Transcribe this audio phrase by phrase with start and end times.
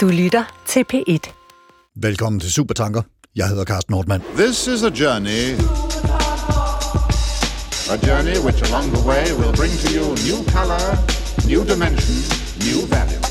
[0.00, 1.32] Du lytter til P1.
[1.96, 3.02] Velkommen til Supertanker.
[3.36, 4.22] Jeg hedder Carsten Nordmann.
[4.36, 5.42] This is a journey.
[7.94, 10.84] A journey which along the way will bring to you new color,
[11.52, 12.16] new dimension,
[12.66, 13.22] new value.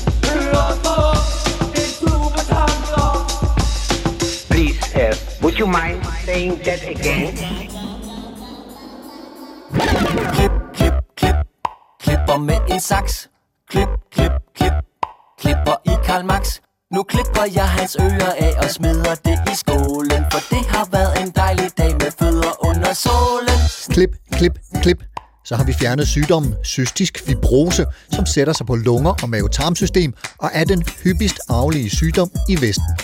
[4.50, 7.36] Please, uh, would you mind saying that again?
[10.34, 11.36] Klip, klip, klip.
[12.02, 13.28] Klipper med en saks.
[13.70, 14.49] Klip, klip, klip.
[15.40, 16.44] Klipper i Karl Max.
[16.94, 20.22] Nu klipper jeg hans ører af og smider det i skålen.
[20.32, 23.58] For det har været en dejlig dag med fødder under solen.
[23.88, 25.00] Klip, klip, klip.
[25.44, 30.50] Så har vi fjernet sygdommen cystisk fibrose, som sætter sig på lunger og mavetarmsystem og
[30.52, 32.94] er den hyppigst arvelige sygdom i Vesten.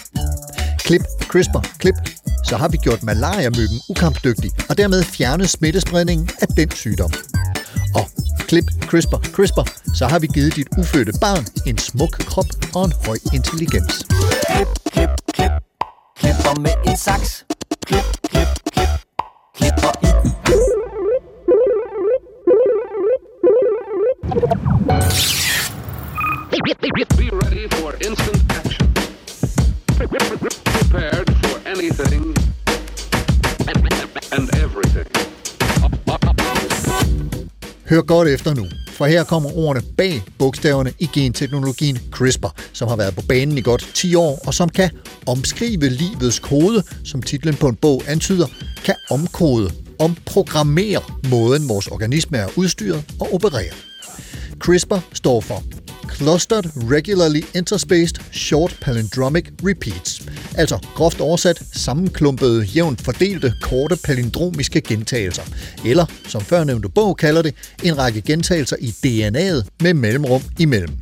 [0.79, 1.95] Klip, CRISPR, klip.
[2.45, 7.13] Så har vi gjort malariamyggen ukampdygtig og dermed fjernet smittespredningen af den sygdom.
[7.95, 8.05] Og
[8.47, 12.93] klip, CRISPR, CRISPR, så har vi givet dit ufødte barn en smuk krop og en
[13.07, 14.07] høj intelligens.
[14.51, 15.53] Klip, klip, klip.
[16.19, 17.45] Klipper med en saks.
[17.87, 18.89] Klip, klip, klip.
[19.57, 20.09] Klipper i
[27.19, 28.89] Be ready for instant action.
[30.77, 32.35] Prepared for anything
[34.33, 35.26] and everything.
[37.89, 42.97] Hør godt efter nu, for her kommer ordene bag bogstaverne i genteknologien CRISPR, som har
[42.97, 44.91] været på banen i godt 10 år, og som kan
[45.27, 48.47] omskrive livets kode, som titlen på en bog antyder,
[48.85, 53.75] kan omkode, omprogrammere måden vores organisme er udstyret og opererer.
[54.59, 55.63] CRISPR står for
[56.15, 60.23] Clustered Regularly Interspaced Short Palindromic Repeats,
[60.57, 65.43] altså groft oversat sammenklumpede, jævnt fordelte, korte palindromiske gentagelser,
[65.85, 70.99] eller som førnævnte bog kalder det, en række gentagelser i DNA'et med mellemrum imellem.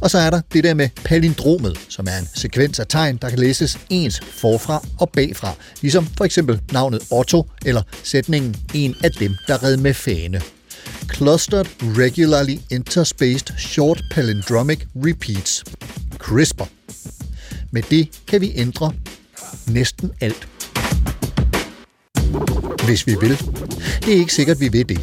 [0.00, 3.28] Og så er der det der med palindromet, som er en sekvens af tegn, der
[3.28, 9.10] kan læses ens forfra og bagfra, ligesom for eksempel navnet Otto eller sætningen en af
[9.10, 10.42] dem, der red med fane.
[11.12, 15.64] Clustered Regularly Interspaced Short Palindromic Repeats.
[16.18, 16.64] CRISPR.
[17.70, 18.92] Med det kan vi ændre
[19.66, 20.48] næsten alt.
[22.84, 23.38] Hvis vi vil.
[24.04, 25.00] Det er ikke sikkert, vi vil det.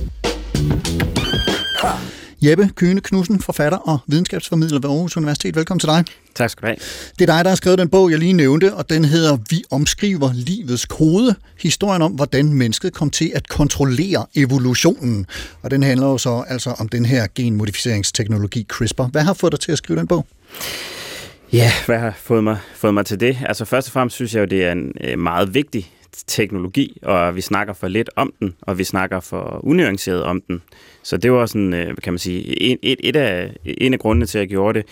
[2.41, 5.55] Jeppe Kyne Knudsen, forfatter og videnskabsformidler ved Aarhus Universitet.
[5.55, 6.05] Velkommen til dig.
[6.35, 6.77] Tak skal du have.
[7.19, 9.63] Det er dig, der har skrevet den bog, jeg lige nævnte, og den hedder Vi
[9.71, 11.35] omskriver livets kode.
[11.61, 15.25] Historien om, hvordan mennesket kom til at kontrollere evolutionen.
[15.61, 19.03] Og den handler jo så altså om den her genmodificeringsteknologi CRISPR.
[19.03, 20.25] Hvad har fået dig til at skrive den bog?
[21.53, 23.37] Ja, hvad har fået mig, fået mig til det?
[23.45, 25.91] Altså først og fremmest synes jeg jo, det er en øh, meget vigtig
[26.27, 30.61] teknologi, og vi snakker for lidt om den, og vi snakker for unuanceret om den.
[31.03, 34.25] Så det var sådan, øh, kan man sige, en, et, et af, en af grundene
[34.25, 34.87] til, at jeg gjorde det.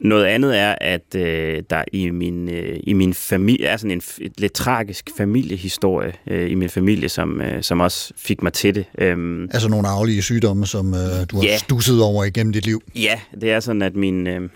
[0.00, 4.00] Noget andet er, at øh, der i min, øh, i min familie er sådan en
[4.00, 8.74] f- lidt tragisk familiehistorie øh, i min familie, som, øh, som også fik mig til
[8.74, 8.84] det.
[8.98, 11.00] Øhm, Altså nogle arvelige sygdomme, som øh,
[11.30, 11.56] du har Ja.
[11.58, 12.82] stusset over igennem dit liv.
[12.94, 14.48] Ja, det er sådan, at min, øh,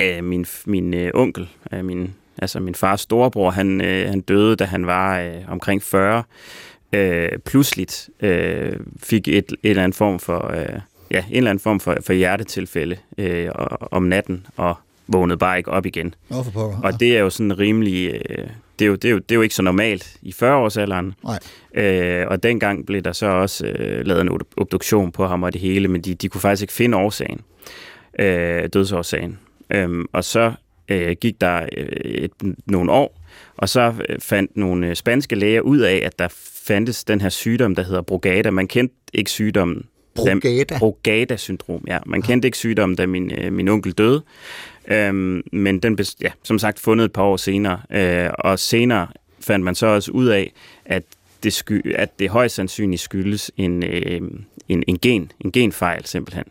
[0.00, 4.56] øh, min, min øh, onkel, øh, min, altså min fars storebror, han, øh, han døde,
[4.56, 6.22] da han var øh, omkring 40.
[6.92, 10.80] Øh, pludseligt øh, fik et, et eller andet form for, øh,
[11.10, 13.48] ja, en eller anden form for, for hjertetilfælde øh,
[13.90, 16.14] om natten, og vågnede bare ikke op igen.
[16.30, 16.78] Åh, for pokker.
[16.82, 18.20] Og det er jo sådan rimelig...
[18.30, 18.46] Øh,
[18.78, 21.12] det, er jo, det, er jo, det er jo ikke så normalt i 40-årsalderen.
[21.24, 21.38] Nej.
[21.84, 25.52] Øh, og dengang blev der så også øh, lavet en ob- obduktion på ham og
[25.52, 27.40] det hele, men de, de kunne faktisk ikke finde årsagen,
[28.18, 29.38] øh, dødsårsagen.
[29.70, 30.52] Øhm, og så
[30.88, 32.30] øh, gik der øh, et,
[32.66, 33.20] nogle år,
[33.56, 36.28] og så øh, fandt nogle øh, spanske læger ud af, at der
[36.66, 38.50] fandtes den her sygdom, der hedder Brugada.
[38.50, 39.76] Man kendte ikke sygdommen.
[40.18, 40.78] da- Brugada?
[40.78, 41.98] Brugada-syndrom, ja.
[42.06, 44.22] Man kendte ikke sygdommen, da min, øh, min onkel døde.
[44.88, 47.80] Øhm, men den blev, ja, som sagt fundet et par år senere.
[47.92, 49.06] Øh, og senere
[49.40, 50.52] fandt man så også ud af,
[50.84, 51.02] at
[51.42, 54.20] det, sky, at det højst sandsynligt skyldes en, øh,
[54.68, 56.44] en, en, gen, en genfejl simpelthen.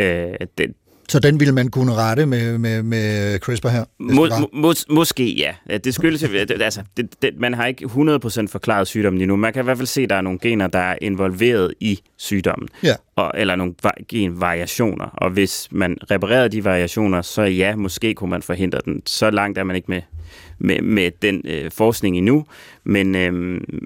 [0.00, 0.74] Øh, det,
[1.10, 3.84] Så den ville man kunne rette med, med, med CRISPR her?
[3.98, 5.78] Må, mås, måske ja.
[5.78, 6.24] Det skyldes,
[6.60, 9.36] altså, det, det, man har ikke 100% forklaret sygdommen endnu.
[9.36, 12.00] Man kan i hvert fald se, at der er nogle gener, der er involveret i
[12.16, 12.68] sygdommen.
[12.82, 12.94] Ja.
[13.16, 15.04] Og, eller nogle va- genvariationer.
[15.04, 19.02] Og hvis man reparerede de variationer, så ja, måske kunne man forhindre den.
[19.06, 20.02] Så langt er man ikke med,
[20.58, 22.46] med, med den øh, forskning endnu.
[22.84, 23.32] Men, øh,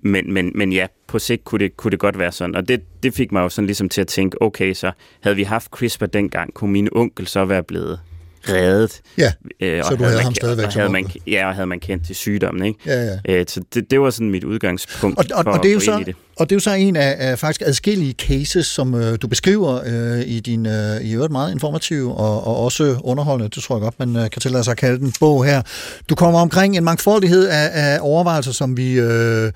[0.02, 2.54] men, men, men ja, på sigt kunne det, kunne det godt være sådan.
[2.54, 5.42] Og det, det fik mig jo sådan ligesom til at tænke, okay, så havde vi
[5.42, 8.00] haft CRISPR dengang, kunne min onkel så være blevet
[8.48, 9.00] reddet.
[9.18, 9.32] Ja,
[9.62, 11.10] Øh, så og du havde ham man, stadigvæk og havde man.
[11.26, 12.78] Ja, og havde man kendt til sygdommen, ikke?
[12.86, 13.18] Ja, ja.
[13.28, 15.80] Øh, så det, det var sådan mit udgangspunkt Og, og, for og, det er jo
[15.80, 16.16] så, det.
[16.36, 19.80] og det er jo så en af, af faktisk adskillige cases, som øh, du beskriver
[19.86, 23.82] øh, i din øh, i øvrigt meget informative og, og også underholdende, det tror jeg
[23.82, 25.62] godt, man øh, kan tillade sig at kalde den bog her.
[26.08, 29.52] Du kommer omkring en mangfoldighed af, af overvejelser, som vi øh,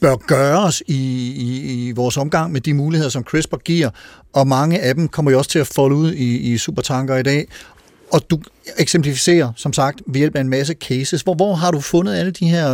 [0.00, 3.90] bør gøre os i, i, i vores omgang med de muligheder, som CRISPR giver,
[4.32, 7.22] og mange af dem kommer jo også til at folde ud i, i supertanker i
[7.22, 7.48] dag.
[8.12, 8.38] Og du
[8.78, 11.22] eksemplificerer, som sagt, ved hjælp af en masse cases.
[11.22, 12.68] Hvor, hvor har du fundet alle de her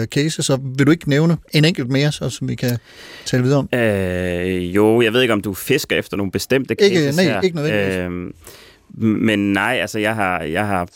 [0.00, 2.78] øh, cases, og vil du ikke nævne en enkelt mere, så, som vi kan
[3.24, 3.68] tale videre om?
[3.78, 7.40] Øh, jo, jeg ved ikke, om du fisker efter nogle bestemte Ikke- cases nej, her.
[7.40, 7.94] ikke nødvendigvis.
[7.94, 8.34] Øhm,
[8.96, 10.88] men nej, altså jeg har, jeg har,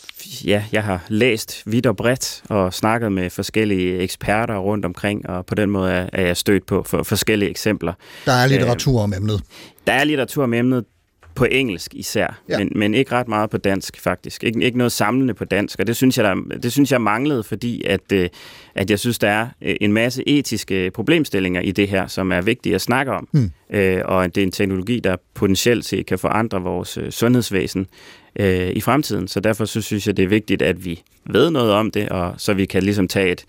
[0.45, 5.45] ja, jeg har læst vidt og bredt og snakket med forskellige eksperter rundt omkring, og
[5.45, 7.93] på den måde er, er jeg stødt på for forskellige eksempler.
[8.25, 9.41] Der er litteratur om emnet.
[9.87, 10.85] Der er litteratur om emnet
[11.39, 12.57] på engelsk især, Ja.
[12.57, 14.43] men, men ikke ret meget på dansk faktisk.
[14.43, 17.43] Ikke, ikke noget samlende på dansk, og det synes jeg, der, det synes jeg manglede,
[17.43, 18.29] fordi at, øh,
[18.75, 22.41] at jeg synes, der er øh, en masse etiske problemstillinger i det her, som er
[22.41, 23.51] vigtige at snakke om, Hmm.
[23.73, 27.87] øh, og at det er en teknologi, der potentielt set kan forandre vores øh, sundhedsvæsen
[28.39, 29.27] øh, i fremtiden.
[29.27, 32.33] Så derfor så synes jeg, det er vigtigt, at vi ved noget om det, og
[32.37, 33.45] så vi kan ligesom tage et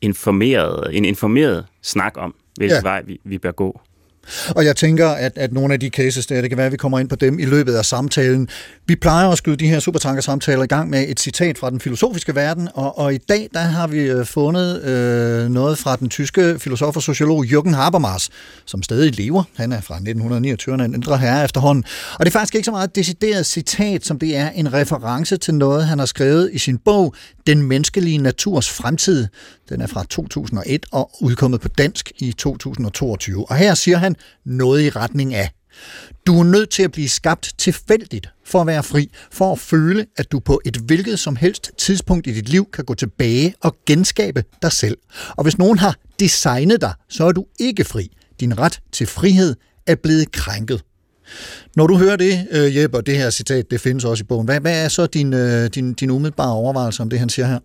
[0.00, 2.88] informeret, en informeret snak om, hvilken ja.
[2.88, 3.80] vej vi, vi bør gå.
[4.56, 6.76] Og jeg tænker, at, at nogle af de cases der, det kan være, at vi
[6.76, 8.48] kommer ind på dem i løbet af samtalen.
[8.86, 12.34] Vi plejer at skyde de her supertanker-samtaler i gang med et citat fra den filosofiske
[12.34, 16.58] verden, og, og i dag der har vi øh, fundet øh, noget fra den tyske
[16.58, 18.30] filosof og sociolog Jürgen Habermas,
[18.64, 19.42] som stadig lever.
[19.56, 21.84] Han er fra 1929, en ældre herre efterhånden.
[22.14, 25.36] Og det er faktisk ikke så meget et decideret citat, som det er en reference
[25.36, 27.14] til noget, han har skrevet i sin bog,
[27.46, 29.28] Den menneskelige naturs fremtid.
[29.68, 33.50] Den er fra 2001 og udkommet på dansk i 2022.
[33.50, 34.11] Og her siger han
[34.44, 35.50] noget i retning af,
[36.26, 40.06] du er nødt til at blive skabt tilfældigt for at være fri, for at føle,
[40.16, 43.76] at du på et hvilket som helst tidspunkt i dit liv kan gå tilbage og
[43.86, 44.96] genskabe dig selv.
[45.30, 48.10] Og hvis nogen har designet dig, så er du ikke fri.
[48.40, 49.54] Din ret til frihed
[49.86, 50.82] er blevet krænket.
[51.76, 54.44] Når du hører det, øh, Jeppe, og det her citat, det findes også i bogen,
[54.44, 57.58] hvad, hvad er så din, øh, din, din umiddelbare overvejelse om det, han siger her?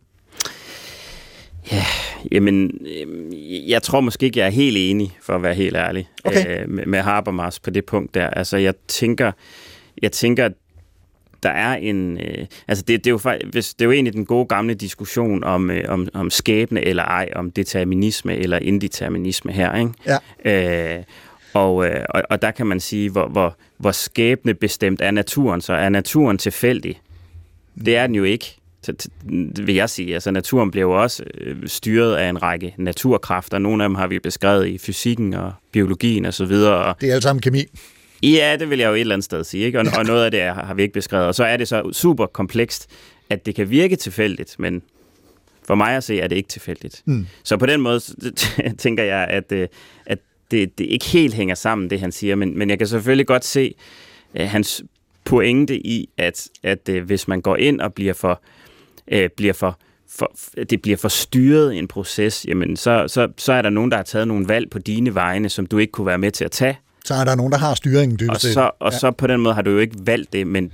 [2.32, 2.72] Jamen,
[3.02, 3.32] øhm,
[3.68, 6.62] jeg tror måske ikke, jeg er helt enig, for at være helt ærlig, Okay.
[6.64, 8.28] øh, med, med Habermas på det punkt der.
[8.30, 9.32] Altså, jeg tænker,
[10.02, 10.52] jeg tænker, at
[11.44, 12.18] der er en...
[12.18, 14.74] Øh, altså, det, det, er jo, fakt- hvis, det er jo egentlig den gode gamle
[14.74, 20.20] diskussion om, øh, om, om skæbne eller ej, om determinisme eller indeterminisme her, ikke?
[20.46, 20.98] Ja.
[20.98, 21.04] Øh,
[21.54, 25.62] og, øh, og, og der kan man sige, hvor, hvor, hvor skæbne bestemt er naturen,
[25.62, 27.02] så er naturen tilfældig.
[27.86, 28.58] Det er den jo ikke,
[29.66, 30.14] vil jeg sige.
[30.14, 33.58] Altså naturen bliver jo også øh, styret af en række naturkræfter.
[33.58, 37.24] Nogle af dem har vi beskrevet i fysikken og biologien og så Det er alt
[37.24, 37.66] sammen kemi.
[38.24, 39.80] Ja, det vil jeg jo et eller andet sted sige, ikke?
[39.80, 41.28] Og, og noget af det har vi ikke beskrevet.
[41.28, 42.90] Og så er det så super komplekst,
[43.30, 44.82] at det kan virke tilfældigt, men
[45.68, 47.02] for mig at se, er det ikke tilfældigt.
[47.06, 47.28] Mm.
[47.44, 48.00] Så på den måde
[48.78, 49.68] tænker jeg, at, øh,
[50.06, 50.20] at
[50.52, 53.46] det, det ikke helt hænger sammen, det han siger, men, men jeg kan selvfølgelig godt
[53.46, 53.76] se
[54.36, 54.84] øh, hans
[55.26, 58.42] pointe i, at, at øh, hvis man går ind og bliver for,
[59.12, 60.32] øh, bliver for for,
[60.70, 64.04] det bliver for styret en proces, jamen så, så, så er der nogen, der har
[64.04, 66.80] taget nogle valg på dine vegne, som du ikke kunne være med til at tage.
[67.06, 68.54] Så er der nogen, der har styringen Og dybest set.
[68.54, 70.72] så, og så på den måde har du jo ikke valgt det, men,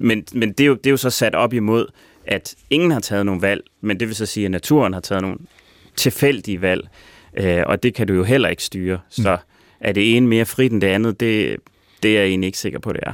[0.00, 1.86] men, men det, er jo, det er jo så sat op imod,
[2.26, 5.22] at ingen har taget nogen valg, men det vil så sige, at naturen har taget
[5.22, 5.38] nogle
[5.96, 6.88] tilfældige valg,
[7.36, 8.98] øh, og det kan du jo heller ikke styre.
[9.10, 9.36] Så
[9.80, 11.56] er det ene mere frit end det andet, det,
[12.02, 13.12] det er jeg egentlig ikke sikker på, det er.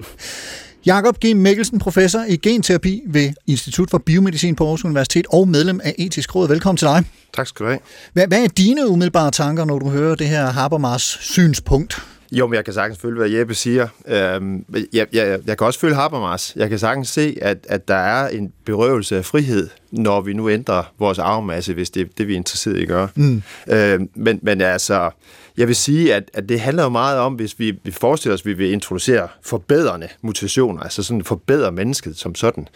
[0.88, 1.36] Jakob G.
[1.36, 6.34] Mikkelsen, professor i genterapi ved Institut for Biomedicin på Aarhus Universitet og medlem af Etisk
[6.34, 6.48] Råd.
[6.48, 7.04] Velkommen til dig.
[7.34, 7.80] Tak skal du have.
[8.12, 12.02] Hvad, hvad er dine umiddelbare tanker, når du hører det her Habermas synspunkt?
[12.32, 13.88] Jo, men jeg kan sagtens følge, hvad Jeppe siger.
[14.06, 16.52] Øhm, jeg, jeg, jeg kan også følge Habermas.
[16.56, 20.50] Jeg kan sagtens se, at, at der er en berøvelse af frihed, når vi nu
[20.50, 23.08] ændrer vores arvemasse, hvis det er det, vi er interesseret i at gøre.
[23.14, 23.42] Mm.
[23.68, 25.10] Øhm, men, men altså,
[25.56, 28.40] jeg vil sige, at, at det handler jo meget om, hvis vi, vi forestiller os,
[28.40, 32.68] at vi vil introducere forbedrende mutationer, altså sådan forbedre mennesket som sådan,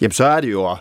[0.00, 0.78] jamen så er det jo at,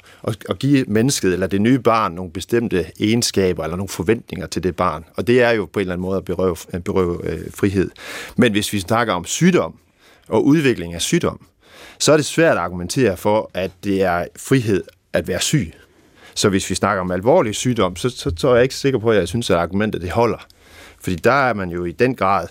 [0.50, 4.76] at, give mennesket eller det nye barn nogle bestemte egenskaber eller nogle forventninger til det
[4.76, 5.06] barn.
[5.16, 6.56] Og det er jo på en eller anden måde at berøve,
[6.86, 7.90] berøve øh, frihed.
[8.36, 9.74] Men hvis vi snakker om sygdom
[10.28, 11.46] og udvikling af sygdom,
[12.00, 15.74] så er det svært at argumentere for, at det er frihed at være syg.
[16.36, 19.12] Så hvis vi snakker om alvorlig sygdom, så, så, så er jeg ikke sikker på,
[19.12, 20.48] at jeg synes, at argumentet det holder.
[21.02, 22.48] Fordi der er man jo i den grad,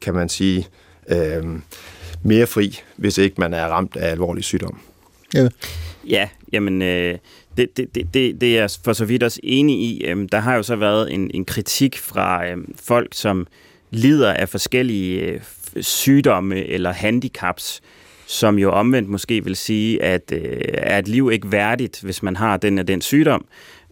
[0.00, 0.66] kan man sige,
[1.08, 1.44] øh,
[2.22, 4.80] mere fri, hvis ikke man er ramt af alvorlig sygdom.
[5.34, 5.48] Ja.
[6.08, 7.18] Ja, jamen, øh,
[7.56, 10.04] det, det, det, det, det er jeg for så vidt også enig i.
[10.04, 13.46] Øhm, der har jo så været en, en kritik fra øhm, folk, som
[13.90, 15.40] lider af forskellige øh,
[15.80, 17.80] sygdomme eller handicaps,
[18.30, 22.36] som jo omvendt måske vil sige, at øh, er et liv ikke værdigt, hvis man
[22.36, 23.44] har den og den sygdom.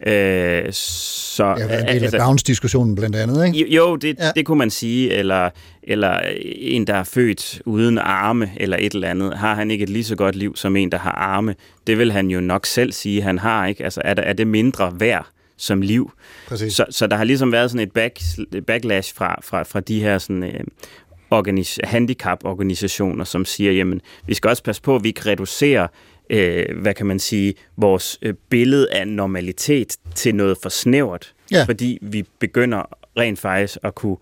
[0.07, 3.75] Øh, så, Ja, det er en del af Downs-diskussionen blandt andet, ikke?
[3.75, 4.31] jo, det, ja.
[4.37, 5.51] det kunne man sige, eller,
[5.83, 9.37] eller en, der er født uden arme, eller et eller andet.
[9.37, 11.55] Har han ikke et lige så godt liv som en, der har arme?
[11.87, 13.85] Det vil han jo nok selv sige, han har, ikke?
[13.85, 15.27] Altså, er, der, er det mindre værd
[15.57, 16.11] som liv?
[16.49, 16.73] Præcis.
[16.73, 18.19] Så, så der har ligesom været sådan et back,
[18.67, 20.61] backlash fra, fra, fra de her sådan, øh,
[21.35, 25.87] organis- handicap-organisationer, som siger, jamen, vi skal også passe på, at vi ikke reducerer,
[26.31, 31.65] øh, hvad kan man sige, vores øh, billede af normalitet til noget for snævert, Ja.
[31.65, 32.83] fordi vi begynder
[33.19, 34.17] rent faktisk at kunne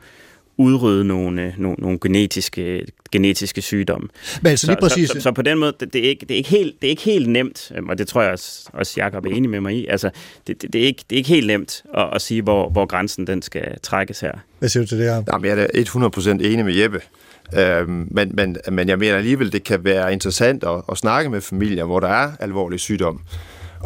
[0.56, 4.08] udrydde nogle, øh, nogle, nogle genetiske, genetiske sygdomme.
[4.42, 5.08] Men altså lige præcis...
[5.08, 6.88] Så, så, så på den måde, det, det, er ikke, det, er ikke helt, det
[6.88, 9.60] er ikke helt nemt, øhm, og det tror jeg også, også Jacob er enig med
[9.60, 10.10] mig i, altså,
[10.46, 12.86] det, det, det, er, ikke, det er ikke helt nemt at, at sige, hvor, hvor
[12.86, 14.32] grænsen den skal trækkes her.
[14.58, 15.22] Hvad siger du til det her?
[15.32, 17.00] Jamen, jeg er da 100% enig med Jeppe.
[17.54, 21.40] Øhm, men, men, men jeg mener alligevel, det kan være interessant at, at snakke med
[21.40, 23.20] familier, hvor der er alvorlig sygdom,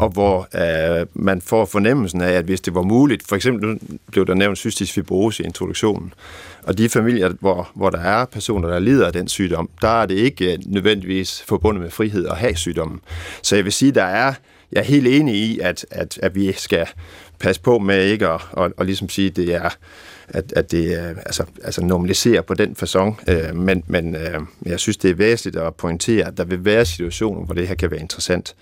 [0.00, 3.80] og hvor øh, man får fornemmelsen af, at hvis det var muligt, for eksempel
[4.12, 6.14] blev der nævnt cystisk fibrose i introduktionen,
[6.62, 10.06] og de familier, hvor, hvor der er personer, der lider af den sygdom, der er
[10.06, 13.00] det ikke øh, nødvendigvis forbundet med frihed at have sygdommen.
[13.42, 14.34] Så jeg vil sige, der er,
[14.72, 16.86] jeg er helt enig i, at, at, at vi skal
[17.38, 19.70] passe på med ikke at, at, at ligesom sige, at det er
[20.34, 23.32] at, at det er, altså, altså normaliserer på den façon.
[23.32, 26.84] Øh, men men øh, jeg synes, det er væsentligt at pointere, at der vil være
[26.86, 28.54] situationer, hvor det her kan være interessant.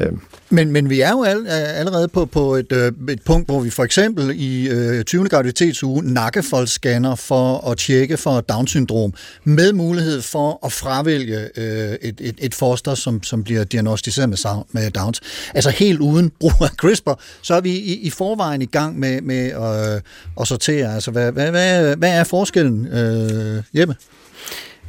[0.00, 0.12] Øh,
[0.50, 3.70] Men, men vi er jo all, allerede på, på et, øh, et punkt, hvor vi
[3.70, 5.28] for eksempel i øh, 20.
[5.28, 9.12] graviditetsuge nakkefoldsscanner for at tjekke for Down-syndrom,
[9.44, 14.38] med mulighed for at fravælge øh, et, et, et foster, som, som bliver diagnostiseret med,
[14.72, 15.20] med Downs.
[15.54, 19.20] Altså helt uden brug af CRISPR, så er vi i, i forvejen i gang med,
[19.20, 20.00] med øh,
[20.40, 20.94] at sortere.
[20.94, 23.96] Altså, hvad, hvad, hvad, hvad er forskellen, øh, Jeppe?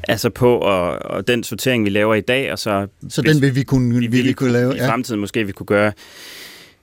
[0.08, 2.88] Altså på og, og den sortering, vi laver i dag, og så...
[3.10, 4.76] Så den vil vi kunne, vi, vi kunne lave?
[4.76, 5.92] I fremtiden måske vi kunne gøre...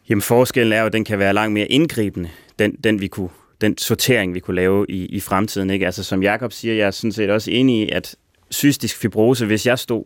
[0.08, 3.28] Jamen forskellen er jo, at den kan være langt mere indgribende, den, den vi kunne
[3.60, 5.70] den sortering, vi kunne lave i, i fremtiden.
[5.70, 5.86] Ikke?
[5.86, 8.16] Altså som Jakob siger, jeg er sådan set også enig i, at
[8.52, 10.04] cystisk fibrose, hvis jeg stod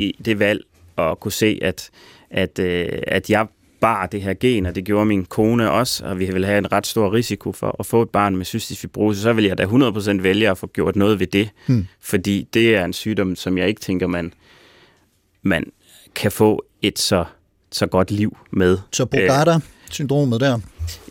[0.00, 0.60] i det valg
[0.96, 1.90] og kunne se, at,
[2.30, 3.46] at, øh, at jeg
[3.80, 6.72] bar det her gen, og det gjorde min kone også, og vi ville have en
[6.72, 9.64] ret stor risiko for at få et barn med cystisk fibrose, så vil jeg da
[9.64, 11.48] 100% vælge at få gjort noget ved det.
[11.66, 11.86] Hmm.
[12.00, 14.32] Fordi det er en sygdom, som jeg ikke tænker, man,
[15.42, 15.64] man
[16.14, 17.24] kan få et så,
[17.72, 18.78] så godt liv med.
[18.92, 20.58] Så Bogata-syndromet der?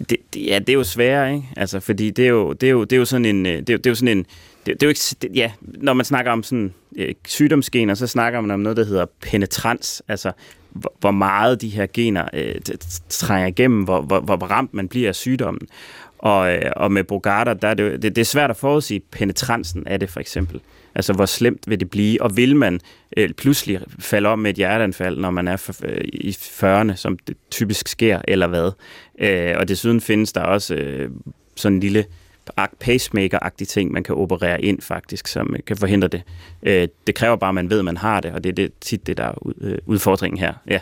[0.09, 1.47] Det, det, ja, det er jo sværere, ikke?
[1.57, 3.45] Altså, fordi det er jo, det er jo, det er jo sådan en...
[3.45, 4.25] Det er, jo- det er jo sådan en
[4.65, 8.07] det, det er jo ikke, det, ja, når man snakker om sådan øh, sygdomsgener, så
[8.07, 10.31] snakker man om noget, der hedder penetrans, altså
[10.99, 12.55] hvor, meget de her gener øh,
[13.09, 15.67] trænger igennem, hvor, hvor, hvor ramt man bliver af sygdommen.
[16.19, 19.87] Og, øh, og med Brugada, der er det, det, det er svært at forudsige penetransen
[19.87, 20.61] af det, for eksempel.
[20.95, 22.79] Altså, hvor slemt vil det blive, og vil man
[23.17, 27.17] øh, pludselig falde om med et hjerteanfald, når man er for, øh, i 40'erne, som
[27.17, 28.71] det typisk sker, eller hvad.
[29.19, 31.09] Øh, og desuden findes der også øh,
[31.55, 32.05] sådan en lille
[32.79, 36.21] pacemaker-agtige ting, man kan operere ind faktisk, som øh, kan forhindre det.
[36.63, 38.71] Øh, det kræver bare, at man ved, at man har det, og det er det,
[38.81, 40.53] tit det, der er øh, udfordringen her.
[40.67, 40.79] Ja.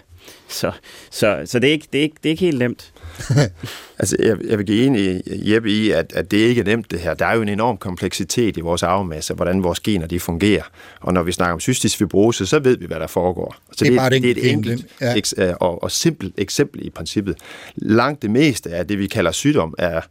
[0.47, 0.71] Så,
[1.11, 2.93] så, så det, er ikke, det, er ikke, det er ikke helt nemt.
[3.99, 6.99] Altså, jeg, jeg vil give enig Jeppe i, at, at det ikke er nemt det
[6.99, 7.13] her.
[7.13, 10.63] Der er jo en enorm kompleksitet i vores arvemasse, hvordan vores gener de fungerer.
[10.99, 13.55] Og når vi snakker om cystisk fibrose, så ved vi, hvad der foregår.
[13.71, 15.15] Så Det er bare et det er et enkelt- enkelt ja.
[15.15, 17.35] eks, øh, og, og simpelt eksempel i princippet.
[17.75, 20.01] Langt det meste af det, vi kalder sygdom, er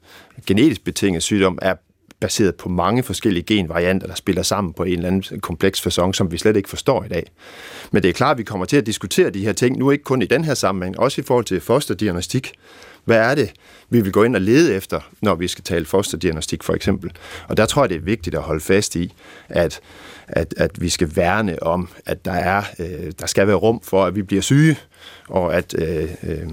[0.47, 1.75] genetisk betinget sygdom, er
[2.21, 6.33] baseret på mange forskellige genvarianter, der spiller sammen på en eller anden kompleks façon, som
[6.33, 7.31] vi slet ikke forstår i dag.
[7.91, 10.05] Men det er klart, at vi kommer til at diskutere de her ting, nu ikke
[10.05, 12.53] kun i den her sammenhæng, også i forhold til fosterdiagnostik.
[13.05, 13.53] Hvad er det,
[13.91, 17.13] vi vil gå ind og lede efter, når vi skal tale fosterdiagnostik for eksempel?
[17.49, 19.15] Og der tror jeg, det er vigtigt at holde fast i,
[19.49, 19.81] at,
[20.29, 24.05] at, at vi skal værne om, at der, er, øh, der skal være rum for,
[24.05, 24.79] at vi bliver syge,
[25.29, 26.49] og at øh, øh,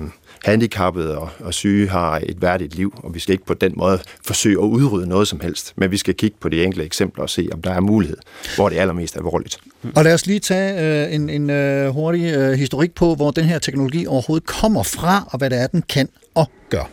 [0.45, 3.99] handicappede og, og syge har et værdigt liv, og vi skal ikke på den måde
[4.25, 7.29] forsøge at udrydde noget som helst, men vi skal kigge på de enkelte eksempler og
[7.29, 8.17] se, om der er mulighed,
[8.55, 9.57] hvor det er allermest alvorligt.
[9.81, 9.91] Mm.
[9.95, 13.45] Og lad os lige tage øh, en, en øh, hurtig øh, historik på, hvor den
[13.45, 16.89] her teknologi overhovedet kommer fra, og hvad det er, den kan og gør.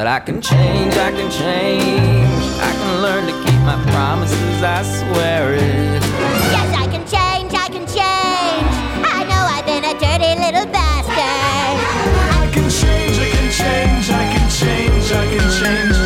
[0.00, 2.42] But I can change, I can change.
[2.68, 6.02] I can learn to keep my promises, I swear it.
[6.56, 8.70] Yes, I can change, I can change.
[9.04, 11.76] I know I've been a dirty little bastard.
[12.40, 15.96] I can change, I can change, I can change, I can change.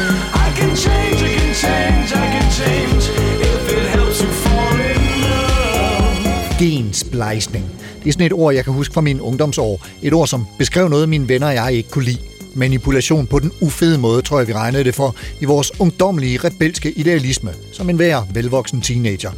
[0.44, 3.02] I can change, I can change, I can change.
[3.50, 6.58] If it helps you fall in love.
[6.58, 7.64] Gensplejsning.
[8.02, 9.86] Det er sådan et ord, jeg kan huske fra mine ungdomsår.
[10.02, 12.33] Et ord, som beskrev noget, mine venner og jeg ikke kunne lide.
[12.54, 16.92] Manipulation på den ufede måde, tror jeg, vi regnede det for, i vores ungdomlige, rebelske
[16.92, 19.30] idealisme, som en hver velvoksen teenager.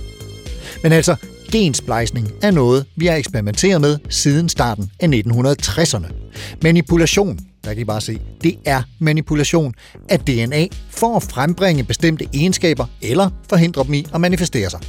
[0.83, 1.17] Men altså,
[1.53, 6.13] gensplejsning er noget, vi har eksperimenteret med siden starten af 1960'erne.
[6.63, 9.75] Manipulation, der kan I bare se, det er manipulation
[10.09, 14.81] af DNA for at frembringe bestemte egenskaber eller forhindre dem i at manifestere sig.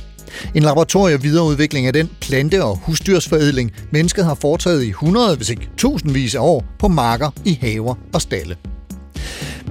[0.56, 6.36] En laboratorievidereudvikling af den plante- og husdyrsforædling, mennesket har foretaget i hundrede, hvis ikke tusindvis
[6.36, 8.56] af år på marker, i haver og stalle.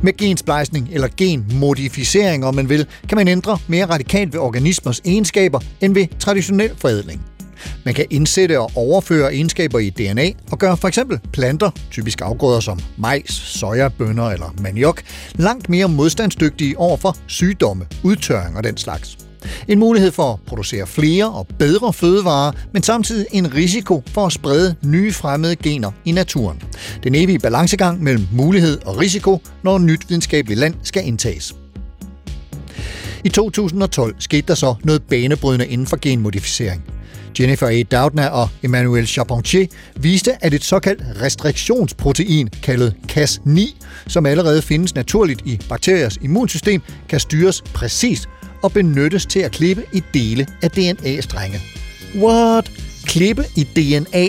[0.02, 5.60] Med gensplejsning eller genmodificering, om man vil, kan man ændre mere radikalt ved organismers egenskaber
[5.80, 7.26] end ved traditionel forædling.
[7.84, 12.60] Man kan indsætte og overføre egenskaber i DNA og gøre for eksempel planter, typisk afgrøder
[12.60, 15.02] som majs, sojabønner eller maniok,
[15.34, 19.25] langt mere modstandsdygtige over for sygdomme, udtørring og den slags.
[19.68, 24.32] En mulighed for at producere flere og bedre fødevarer, men samtidig en risiko for at
[24.32, 26.62] sprede nye fremmede gener i naturen.
[27.04, 31.54] Den evige balancegang mellem mulighed og risiko, når nyt videnskabeligt land skal indtages.
[33.24, 36.84] I 2012 skete der så noget banebrydende inden for genmodificering.
[37.40, 37.82] Jennifer A.
[37.82, 39.66] Doudna og Emmanuel Charpentier
[39.96, 43.60] viste, at et såkaldt restriktionsprotein, kaldet Cas9,
[44.06, 48.28] som allerede findes naturligt i bakteriers immunsystem, kan styres præcist
[48.66, 51.60] og benyttes til at klippe i dele af DNA-strenge.
[52.14, 52.72] What?
[53.04, 54.28] Klippe i DNA?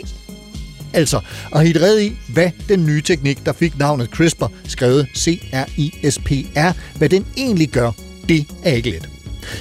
[0.94, 1.20] Altså,
[1.52, 7.10] og helt red i, hvad den nye teknik, der fik navnet CRISPR, skrevet C-R-I-S-P-R, hvad
[7.10, 7.92] den egentlig gør,
[8.30, 9.10] det er ikke let.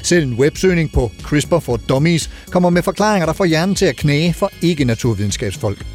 [0.03, 3.97] Selv en websøgning på CRISPR for Dummies kommer med forklaringer, der får hjernen til at
[3.97, 5.87] knæge for ikke-naturvidenskabsfolk.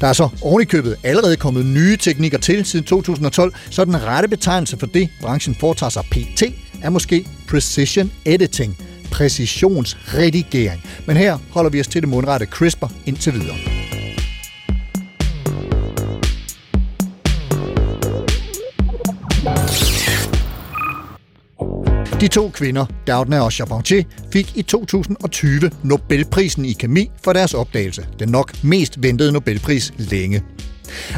[0.00, 4.78] Der er så ovenikøbet allerede kommet nye teknikker til siden 2012, så den rette betegnelse
[4.78, 6.42] for det, branchen foretager sig PT,
[6.82, 8.76] er måske precision editing,
[9.12, 10.82] præcisionsredigering.
[11.06, 13.56] Men her holder vi os til det mundrette CRISPR indtil videre.
[22.20, 24.02] De to kvinder, Doudna og Charpentier,
[24.32, 28.06] fik i 2020 Nobelprisen i kemi for deres opdagelse.
[28.18, 30.42] Den nok mest ventede Nobelpris længe.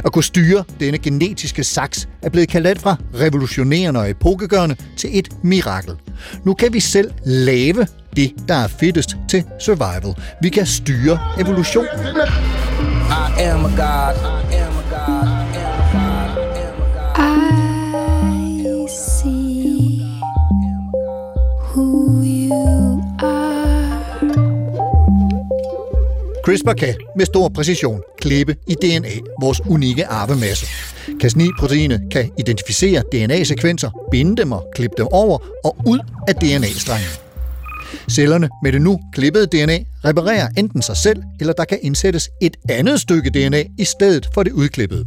[0.05, 5.19] At kunne styre denne genetiske saks er blevet kaldt alt fra revolutionerende og epokegørende til
[5.19, 5.95] et mirakel.
[6.45, 10.15] Nu kan vi selv lave det, der er fittest til survival.
[10.43, 11.89] Vi kan styre evolutionen.
[13.39, 14.17] I am a god.
[14.53, 14.88] I am a
[26.49, 30.67] CRISPR kan med stor præcision klippe i DNA, vores unikke arvemasse.
[31.25, 37.11] Cas9-proteinet kan identificere DNA-sekvenser, binde dem og klippe dem over og ud af DNA-strengen.
[38.11, 42.57] Cellerne med det nu klippede DNA reparerer enten sig selv, eller der kan indsættes et
[42.69, 45.05] andet stykke DNA i stedet for det udklippede.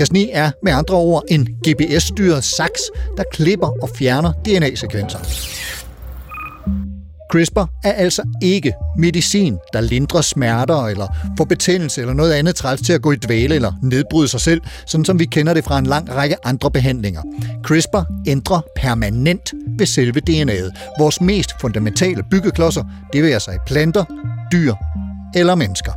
[0.00, 2.80] Cas9 er med andre ord en GPS-styret saks,
[3.16, 5.18] der klipper og fjerner DNA-sekvenser.
[7.32, 11.06] CRISPR er altså ikke medicin, der lindrer smerter eller
[11.38, 14.60] får betændelse eller noget andet træls til at gå i dvale eller nedbryde sig selv,
[14.86, 17.22] sådan som vi kender det fra en lang række andre behandlinger.
[17.64, 20.94] CRISPR ændrer permanent ved selve DNA'et.
[20.98, 24.04] Vores mest fundamentale byggeklodser, det vil sig planter,
[24.52, 24.74] dyr
[25.34, 25.92] eller mennesker.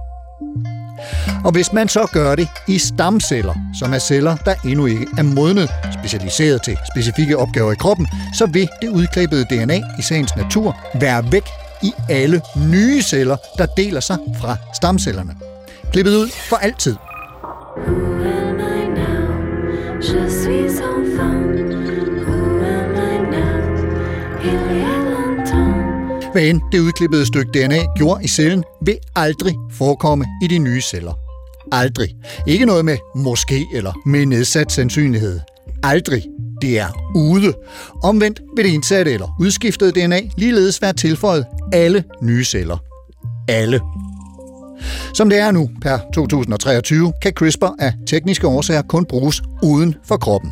[1.46, 5.24] Og hvis man så gør det i stamceller, som er celler, der endnu ikke er
[5.24, 10.78] modnet, specialiseret til specifikke opgaver i kroppen, så vil det udklippede DNA i sagens natur
[11.00, 11.46] være væk
[11.84, 15.36] i alle nye celler, der deler sig fra stamcellerne.
[15.92, 16.96] Klippet ud for altid.
[26.38, 26.64] Longtemps.
[26.64, 31.14] End det udklippede stykke DNA gjorde i cellen, vil aldrig forekomme i de nye celler.
[31.72, 32.10] Aldrig.
[32.48, 35.40] Ikke noget med måske eller med nedsat sandsynlighed.
[35.84, 36.24] Aldrig.
[36.62, 37.54] Det er ude.
[38.04, 42.78] Omvendt vil det indsatte eller udskiftede DNA ligeledes være tilføjet alle nye celler.
[43.48, 43.82] Alle.
[45.14, 50.18] Som det er nu, per 2023, kan CRISPR af tekniske årsager kun bruges uden for
[50.18, 50.52] kroppen.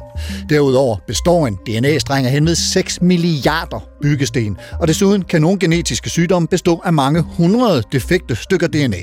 [0.49, 6.47] Derudover består en DNA-streng af henved 6 milliarder byggesten, og desuden kan nogle genetiske sygdomme
[6.47, 8.97] bestå af mange hundrede defekte stykker DNA.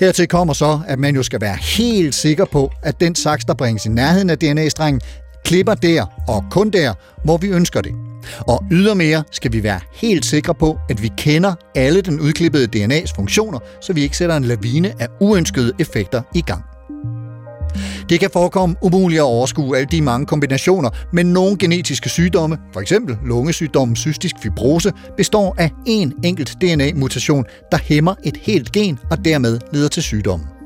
[0.00, 3.54] Hertil kommer så, at man jo skal være helt sikker på, at den saks, der
[3.54, 5.00] bringes i nærheden af DNA-strengen,
[5.44, 8.07] klipper der og kun der, hvor vi ønsker det.
[8.38, 13.12] Og ydermere skal vi være helt sikre på, at vi kender alle den udklippede DNA's
[13.16, 16.64] funktioner, så vi ikke sætter en lavine af uønskede effekter i gang.
[18.08, 22.92] Det kan forekomme umuligt at overskue alle de mange kombinationer, men nogle genetiske sygdomme, f.eks.
[23.24, 29.58] lungesygdommen cystisk fibrose, består af én enkelt DNA-mutation, der hæmmer et helt gen og dermed
[29.72, 30.57] leder til sygdommen.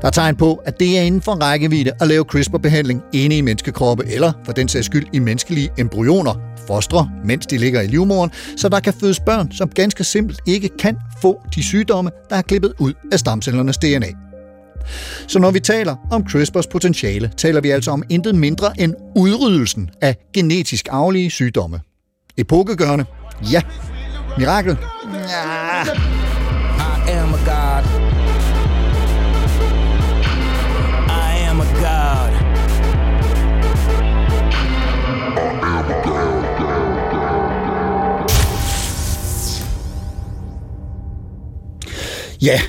[0.00, 3.40] Der er tegn på, at det er inden for rækkevidde at lave CRISPR-behandling inde i
[3.40, 6.34] menneskekroppe, eller for den sags skyld i menneskelige embryoner,
[6.66, 10.68] fostre, mens de ligger i livmoderen, så der kan fødes børn, som ganske simpelt ikke
[10.78, 14.06] kan få de sygdomme, der er klippet ud af stamcellernes DNA.
[15.26, 19.90] Så når vi taler om CRISPRs potentiale, taler vi altså om intet mindre end udryddelsen
[20.00, 21.80] af genetisk arvelige sygdomme.
[22.36, 23.04] Epokegørende?
[23.52, 23.62] Ja.
[24.38, 24.76] Mirakel?
[25.28, 26.19] Ja.
[42.42, 42.60] Ja,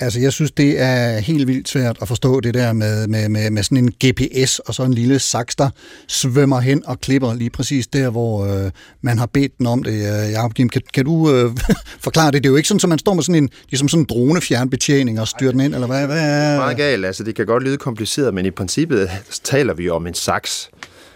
[0.00, 3.50] altså jeg synes, det er helt vildt svært at forstå det der med, med, med,
[3.50, 5.70] med sådan en GPS og så en lille saks, der
[6.08, 8.70] svømmer hen og klipper lige præcis der, hvor øh,
[9.02, 9.92] man har bedt den om det.
[9.92, 11.50] Øh, Jacob Kim, kan, kan du øh,
[12.06, 12.42] forklare det?
[12.42, 15.20] Det er jo ikke sådan, at man står med sådan en, ligesom sådan en dronefjernbetjening
[15.20, 16.06] og styrer den ind, eller hvad?
[16.06, 16.56] hvad er...
[16.56, 17.06] Meget galt.
[17.06, 19.10] Altså, det kan godt lyde kompliceret, men i princippet
[19.44, 20.70] taler vi om en saks.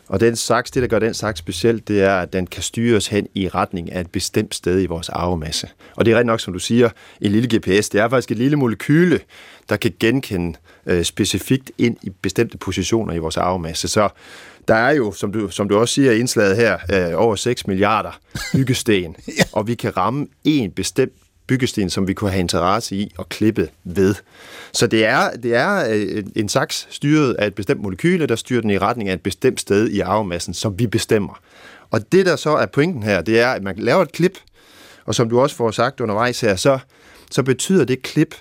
[0.09, 3.07] Og den saks, det der gør den saks specielt, det er, at den kan styres
[3.07, 5.69] hen i retning af et bestemt sted i vores arvemasse.
[5.97, 6.91] Og det er rigtig nok, som du siger,
[7.21, 7.89] en lille GPS.
[7.89, 9.21] Det er faktisk et lille molekyle,
[9.69, 13.89] der kan genkende øh, specifikt ind i bestemte positioner i vores arvemasse.
[13.89, 14.09] Så
[14.69, 17.67] der er jo, som du, som du også siger i indslaget her, øh, over 6
[17.67, 18.21] milliarder
[18.53, 19.45] byggesten, ja.
[19.53, 21.13] og vi kan ramme en bestemt
[21.47, 24.15] byggesten, som vi kunne have interesse i at klippe ved.
[24.73, 28.61] Så det er, det er øh, en saks styret af et bestemt molekyle, der styrer
[28.61, 31.41] den i retning af et bestemt sted i arvemassen, som vi bestemmer.
[31.91, 34.39] Og det, der så er pointen her, det er, at man laver et klip,
[35.05, 36.79] og som du også får sagt undervejs her, så,
[37.31, 38.35] så betyder det klip,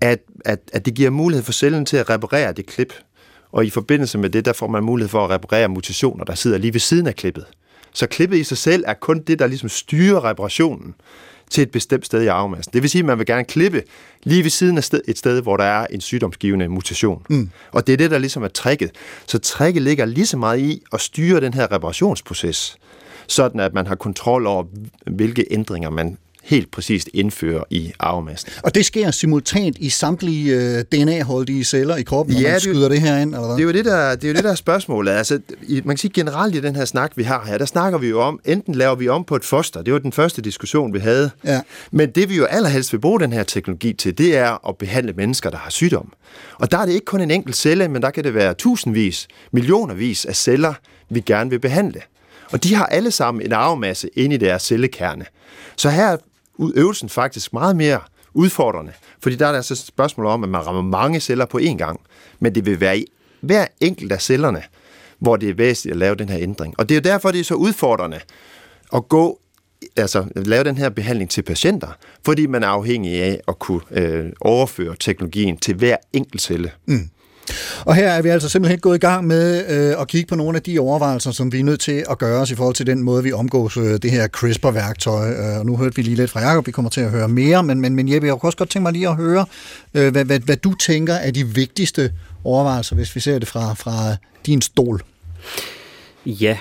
[0.00, 2.92] at, at, at det giver mulighed for cellen til at reparere det klip.
[3.52, 6.58] Og i forbindelse med det, der får man mulighed for at reparere mutationer, der sidder
[6.58, 7.44] lige ved siden af klippet.
[7.92, 10.94] Så klippet i sig selv er kun det, der ligesom styrer reparationen
[11.50, 12.72] til et bestemt sted i arvemassen.
[12.72, 13.82] Det vil sige, at man vil gerne klippe
[14.22, 17.22] lige ved siden af sted, et sted, hvor der er en sygdomsgivende mutation.
[17.30, 17.50] Mm.
[17.72, 18.90] Og det er det, der ligesom er tricket.
[19.26, 22.76] Så tricket ligger lige så meget i at styre den her reparationsproces,
[23.26, 24.64] sådan at man har kontrol over,
[25.06, 28.50] hvilke ændringer man helt præcist indfører i arvemassen.
[28.62, 32.62] Og det sker simultant i samtlige øh, DNA-holdige celler i kroppen, når Ja, man det-
[32.62, 33.56] skyder det her ind, eller hvad?
[33.56, 35.10] Det er jo det, der, det er, jo det, der er spørgsmålet.
[35.12, 37.98] Altså, i, man kan sige generelt i den her snak, vi har her, der snakker
[37.98, 40.92] vi jo om, enten laver vi om på et foster, det var den første diskussion,
[40.94, 41.30] vi havde.
[41.44, 41.60] Ja.
[41.90, 45.12] Men det vi jo allerhelst vil bruge den her teknologi til, det er at behandle
[45.12, 46.12] mennesker, der har sygdom.
[46.58, 49.28] Og der er det ikke kun en enkelt celle, men der kan det være tusindvis,
[49.52, 50.74] millionervis af celler,
[51.10, 52.00] vi gerne vil behandle.
[52.52, 55.24] Og de har alle sammen en arvemasse inde i deres cellekerne.
[55.76, 56.16] Så her er
[56.74, 58.00] øvelsen faktisk meget mere
[58.34, 58.92] udfordrende,
[59.22, 61.76] fordi der er der altså et spørgsmål om, at man rammer mange celler på én
[61.76, 62.00] gang,
[62.40, 63.06] men det vil være i
[63.40, 64.62] hver enkelt af cellerne,
[65.18, 66.74] hvor det er væsentligt at lave den her ændring.
[66.78, 68.20] Og det er jo derfor, det er så udfordrende
[68.94, 69.40] at gå,
[69.96, 71.88] altså lave den her behandling til patienter,
[72.24, 76.70] fordi man er afhængig af at kunne øh, overføre teknologien til hver enkelt celle.
[76.86, 77.10] Mm.
[77.84, 80.56] Og her er vi altså simpelthen gået i gang med øh, at kigge på nogle
[80.56, 83.02] af de overvejelser, som vi er nødt til at gøre os i forhold til den
[83.02, 85.30] måde, vi omgås øh, det her CRISPR-værktøj.
[85.30, 87.62] Øh, og nu hørte vi lige lidt fra Jacob, vi kommer til at høre mere,
[87.62, 89.46] men, men, men Jeppe, jeg kunne også godt tænke mig lige at høre,
[89.94, 92.12] øh, hvad, hvad, hvad du tænker er de vigtigste
[92.44, 95.02] overvejelser, hvis vi ser det fra, fra din stol.
[96.26, 96.56] Ja,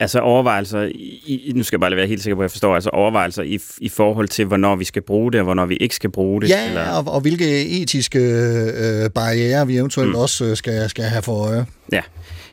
[0.00, 2.90] altså overvejelser, i, nu skal jeg bare være helt sikker på, at jeg forstår, altså
[2.90, 6.10] overvejelser i, i forhold til, hvornår vi skal bruge det, og hvornår vi ikke skal
[6.10, 6.48] bruge det.
[6.48, 10.16] Ja, eller, og, og hvilke etiske øh, barriere vi eventuelt mm.
[10.16, 11.66] også øh, skal, skal have for øje.
[11.92, 12.02] Ja,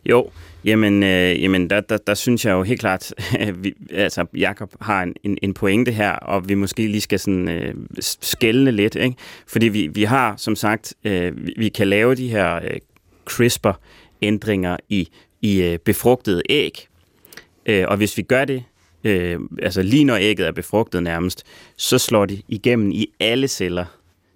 [0.06, 0.30] jo.
[0.66, 4.74] Jamen, øh, jamen der, der, der synes jeg jo helt klart, at vi, altså, Jakob
[4.82, 8.96] har en, en, en pointe her, og vi måske lige skal sådan, øh, skælne lidt.
[8.96, 9.16] Ikke?
[9.48, 12.80] Fordi vi, vi har, som sagt, øh, vi, vi kan lave de her øh,
[13.26, 15.10] CRISPR-ændringer i,
[15.42, 16.87] i øh, befrugtede æg.
[17.68, 18.64] Øh, og hvis vi gør det,
[19.04, 21.44] øh, altså lige når ægget er befrugtet nærmest,
[21.78, 23.86] så slår det igennem i alle celler.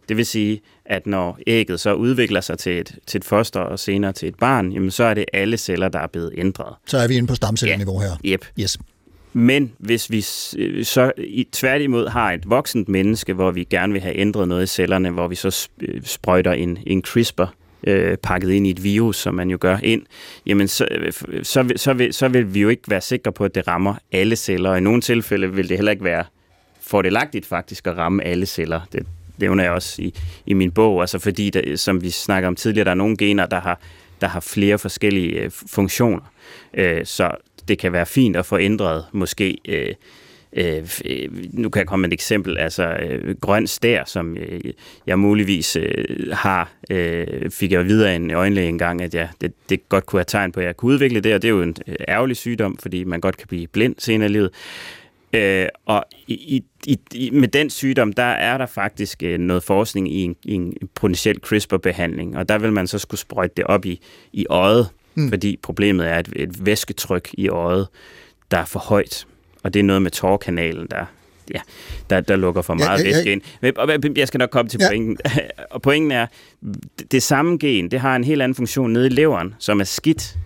[0.10, 3.80] Det vil sige, at når ægget så udvikler sig til et, til et foster og
[3.80, 6.76] senere til et barn, jamen så er det alle celler, der er blevet ændret.
[6.88, 8.12] Så er vi inde på stamcelleniveau her.
[8.26, 8.46] Yep.
[8.60, 8.78] Yes.
[9.34, 10.26] Men hvis vi
[10.58, 14.64] øh, så i, tværtimod har et voksent menneske, hvor vi gerne vil have ændret noget
[14.64, 17.46] i cellerne, hvor vi så øh, sprøjter en, en CRISPR
[17.88, 20.02] øh, pakket ind i et virus, som man jo gør ind,
[20.46, 21.14] jamen så, øh,
[21.44, 23.96] så, vil- så, vil, så vil vi jo ikke være sikre på, at det rammer
[24.12, 24.70] alle celler.
[24.70, 26.24] Og i nogle tilfælde vil det heller ikke være
[26.82, 28.82] fordelagtigt faktisk at ramme alle celler.
[28.94, 29.06] Det
[29.38, 30.14] nævner jeg også i,
[30.46, 33.46] i min bog, altså fordi, der, som vi snakker om tidligere, der er nogle gener,
[33.46, 33.80] der har,
[34.22, 36.32] der har flere forskellige øh, funktioner.
[36.74, 37.32] Øh, så
[37.68, 39.94] det kan være fint at få ændret måske øh,
[40.54, 44.74] Øh, øh, nu kan jeg komme med et eksempel, altså øh, grøn stær, som øh,
[45.08, 49.30] jeg muligvis øh, har, øh, fik jeg at vide af en øjenlæge engang, at jeg,
[49.42, 51.54] det, det godt kunne have tegn på, at jeg kunne udvikle det, og det er
[51.54, 54.50] jo en øh, ærgerlig sygdom, fordi man godt kan blive blind senere i livet.
[55.34, 60.14] Øh, og i, i, i, med den sygdom, der er der faktisk øh, noget forskning
[60.14, 63.86] i en, i en potentiel CRISPR-behandling, og der vil man så skulle sprøjte det op
[63.86, 64.02] i,
[64.34, 65.30] i øjet, mm.
[65.30, 67.88] fordi problemet er et, et væsketryk i øjet,
[68.52, 69.28] der er for højt,
[69.64, 71.06] og det er noget med tårkanalen, der,
[71.54, 71.60] ja,
[72.10, 73.16] der, der lukker for Ja, meget ja, ja.
[73.16, 73.42] væske ind.
[74.02, 74.86] Men- Jeg skal nok komme til Ja.
[74.86, 74.90] ja.
[74.90, 75.18] pointen.
[75.72, 76.28] og pointen er,
[77.12, 80.38] det, samme gen, det har en helt anden funktion nede i leveren, som er skidt.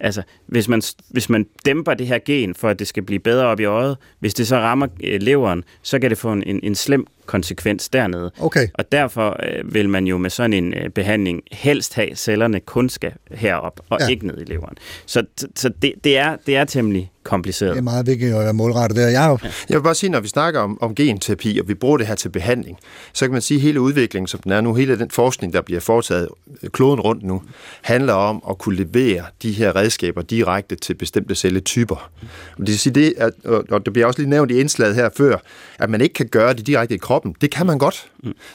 [0.00, 3.46] Altså, hvis man, hvis man dæmper det her gen, for at det skal blive bedre
[3.46, 6.60] op i øjet, hvis det så rammer øh, leveren, så kan det få en, en,
[6.62, 8.30] en slem konsekvens dernede.
[8.40, 8.68] Okay.
[8.74, 12.60] Og derfor øh, vil man jo med sådan en øh, behandling helst have, at cellerne
[12.60, 14.04] kun skal herop, og Ja.
[14.04, 14.10] ja.
[14.10, 14.74] ikke ned i leveren.
[15.06, 15.24] Så,
[15.56, 17.70] så det, det, er, det er temmelig kompliceret.
[17.72, 19.08] Det er meget vigtigt at være målrettet der.
[19.08, 21.74] Jeg er jo, Jeg vil bare sige, når vi snakker om, om genterapi, og vi
[21.74, 22.78] bruger det her til behandling,
[23.12, 25.60] så kan man sige, at hele udviklingen, som den er nu, hele den forskning, der
[25.60, 26.28] bliver foretaget
[26.62, 27.42] øh, kloden rundt nu,
[27.82, 32.10] handler om at kunne levere de her redskaber direkte til bestemte celletyper.
[32.52, 34.94] Og det vil sige, det, at, og og det bliver også lige nævnt i indslaget
[34.94, 35.36] her før,
[35.78, 37.15] at man ikke kan gøre det direkte i kroppen.
[37.40, 38.12] Det kan man godt.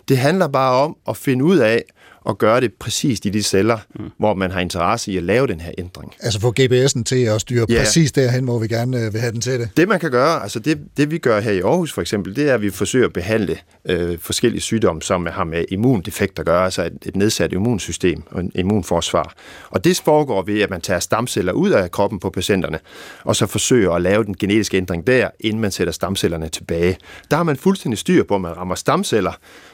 [0.07, 1.83] Det handler bare om at finde ud af,
[2.29, 4.09] at gøre det præcist i de celler, mm.
[4.17, 6.13] hvor man har interesse i at lave den her ændring.
[6.19, 7.77] altså få GPS'en til at styre Ja.
[7.79, 9.69] præcis derhen, hvor vi gerne øh, vil have den til det.
[9.77, 12.49] Det man kan gøre, altså det, det vi gør her i Aarhus for eksempel, det
[12.49, 13.57] er, at vi forsøger at behandle
[13.89, 18.39] øh, forskellige sygdomme, som har med immundefekt at gøre, altså et, et nedsat immunsystem og
[18.41, 19.33] en immunforsvar.
[19.69, 22.79] Og det foregår ved, at man tager stamceller ud af kroppen på patienterne,
[23.23, 26.97] og så forsøger at lave den genetiske ændring der, inden man sætter stamcellerne tilbage.
[27.31, 29.31] Der har man fuldstændig styr på, at man rammer stamceller,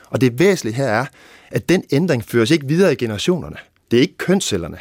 [0.10, 1.06] og det væsentlige her er,
[1.52, 3.56] at den ændring føres ikke videre i generationerne.
[3.92, 4.78] Det er ikke kønscellerne,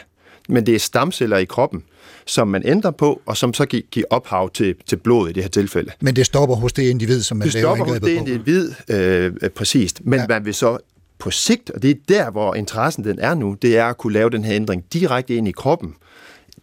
[0.48, 1.82] men det er stamceller i kroppen,
[2.26, 5.42] som man ændrer på, og som så gi- giver ophav til, til blod i det
[5.42, 5.90] her tilfælde.
[6.00, 8.24] Men det stopper hos det individ, som man Det laver stopper hos det på.
[8.24, 10.26] individ øh, præcist, men ja.
[10.28, 10.78] man vil så
[11.18, 14.12] på sigt, og det er der, hvor interessen den er nu, det er at kunne
[14.12, 15.94] lave den her ændring direkte ind i kroppen,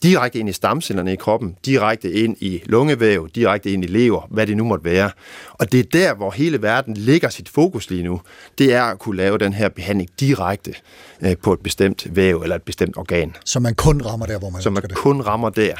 [0.04, 4.48] direkte ind i stamcellerne i kroppen, direkte ind i lungevæv, direkte ind i lever, hvad
[4.48, 5.12] det nu måtte være.
[5.52, 8.22] Og det er der, hvor hele verden lægger sit fokus lige nu.
[8.58, 10.74] Det er at kunne lave den her behandling direkte
[11.22, 14.50] øh, på et bestemt væv eller et bestemt organ, Så man kun rammer der, hvor
[14.50, 14.96] man så man det.
[14.96, 15.74] kun rammer der,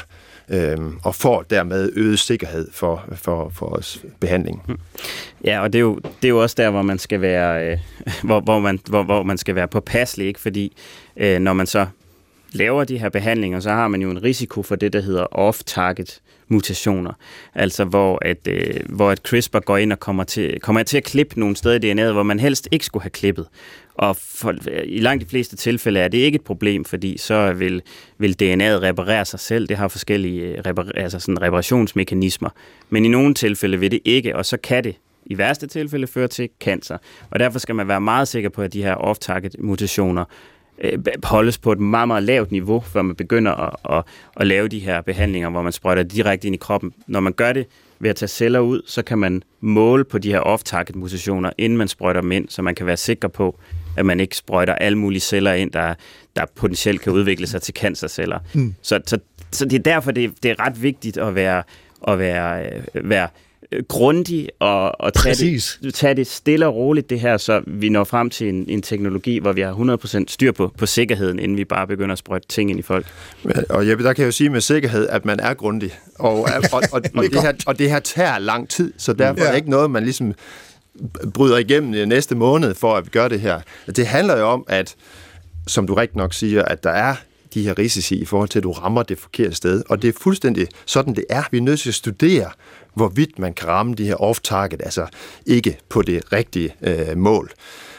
[0.48, 4.62] øh, og får dermed øget sikkerhed for, for, for os behandling.
[5.44, 7.78] Ja, og det er jo, det er jo også der, hvor man skal være, øh,
[8.24, 10.40] hvor, hvor, man, hvor, hvor man skal være påpasselig, ikke?
[10.40, 10.76] fordi
[11.16, 11.86] øh, når man så
[12.54, 16.20] laver de her behandlinger, så har man jo en risiko for det, der hedder off-target
[16.48, 17.12] mutationer.
[17.54, 21.04] Altså hvor at, øh, hvor at CRISPR går ind og kommer til, kommer til at
[21.04, 23.46] klippe nogle steder i DNA'et, hvor man helst ikke skulle have klippet.
[23.94, 27.82] Og for, i langt de fleste tilfælde er det ikke et problem, fordi så vil,
[28.18, 29.68] vil DNA'et reparere sig selv.
[29.68, 32.50] Det har forskellige øh, reparer, altså sådan reparationsmekanismer.
[32.90, 36.28] Men i nogle tilfælde vil det ikke, og så kan det i værste tilfælde føre
[36.28, 36.98] til cancer.
[37.30, 40.24] Og derfor skal man være meget sikker på, at de her off-target mutationer
[40.78, 44.04] øh, holdes på et meget, meget lavt niveau, før man begynder at, at,
[44.36, 46.92] at lave de her behandlinger, hvor man sprøjter direkte ind i kroppen.
[47.06, 47.66] Når man gør det
[47.98, 51.78] ved at tage celler ud, så kan man måle på de her off-target mutationer, inden
[51.78, 53.58] man sprøjter dem ind, så man kan være sikker på,
[53.96, 55.94] at man ikke sprøjter alle mulige celler ind, der,
[56.36, 58.38] der potentielt kan udvikle sig til cancerceller.
[58.54, 58.74] Mm.
[58.82, 59.18] Så, så,
[59.50, 61.62] så det er derfor, det, det er ret vigtigt at være,
[62.08, 63.28] at være, øh, være
[63.88, 65.78] grundig og, og tage, Præcis.
[65.82, 68.82] det, tage det stille og roligt det her, så vi når frem til en, en
[68.82, 72.48] teknologi, hvor vi har 100% styr på, på sikkerheden, inden vi bare begynder at sprøjte
[72.48, 73.06] ting ind i folk.
[73.70, 75.90] Og Jeppe, der kan jeg jo sige med sikkerhed, at man er grundig.
[76.18, 79.40] Og, og, og, og, og, det, her, og det her tager lang tid, så derfor
[79.40, 79.46] ja.
[79.46, 80.34] er det ikke noget, man ligesom
[81.34, 83.60] bryder igennem i næste måned for at gøre det her.
[83.96, 84.94] Det handler jo om, at,
[85.66, 87.14] som du rigtig nok siger, at der er
[87.54, 89.82] de her risici i forhold til, at du rammer det forkerte sted.
[89.88, 91.42] Og det er fuldstændig sådan, det er.
[91.50, 92.50] Vi er nødt til at studere,
[92.94, 95.06] hvorvidt man kan ramme de her off-target, altså
[95.46, 97.52] ikke på det rigtige øh, mål.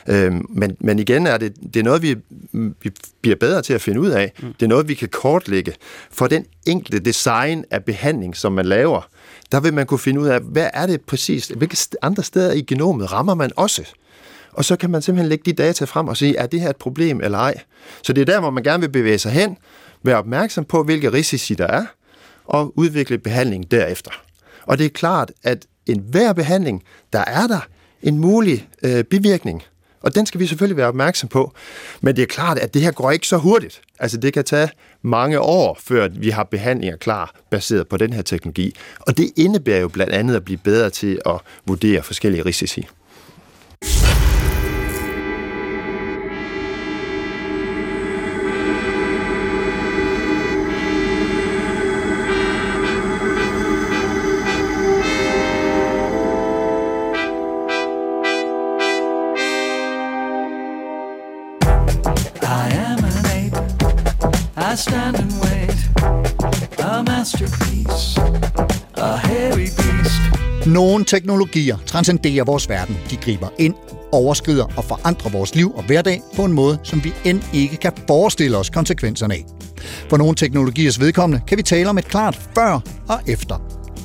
[0.10, 2.16] Øhm, men, men igen er det, det er noget, vi,
[2.54, 2.92] vi
[3.22, 4.32] bliver bedre til at finde ud af.
[4.40, 4.54] Mm.
[4.54, 5.74] Det er noget, vi kan kortlægge.
[6.12, 9.10] For den enkelte design af behandling, som man laver,
[9.52, 12.62] der vil man kunne finde ud af, hvad er det præcis, hvilke andre steder i
[12.62, 13.84] genomet rammer man også.
[14.56, 16.76] Og så kan man simpelthen lægge de data frem og sige, er det her et
[16.76, 17.62] problem eller ej?
[18.04, 19.58] Så det er der, hvor man gerne vil bevæge sig hen,
[20.04, 21.86] være opmærksom på, hvilke risici der er,
[22.46, 24.12] og udvikle behandling derefter.
[24.64, 27.68] Og det er klart, at enhver behandling, der er der
[28.04, 29.64] en mulig øh, bivirkning,
[30.02, 31.54] og den skal vi selvfølgelig være opmærksom på.
[32.02, 33.82] Men det er klart, at det her går ikke så hurtigt.
[34.00, 34.70] Altså det kan tage
[35.02, 38.76] mange år, før vi har behandlinger klar, baseret på den her teknologi.
[39.00, 42.88] Og det indebærer jo blandt andet at blive bedre til at vurdere forskellige risici.
[64.76, 65.80] I stand and wait.
[66.80, 68.22] A masterpiece,
[68.98, 70.68] a hairy beast.
[70.68, 72.98] Nogle teknologier transcenderer vores verden.
[73.10, 73.74] De griber ind,
[74.12, 77.92] overskrider og forandrer vores liv og hverdag på en måde, som vi end ikke kan
[78.08, 79.46] forestille os konsekvenserne af.
[80.10, 83.56] For nogle teknologiers vedkommende kan vi tale om et klart før og efter.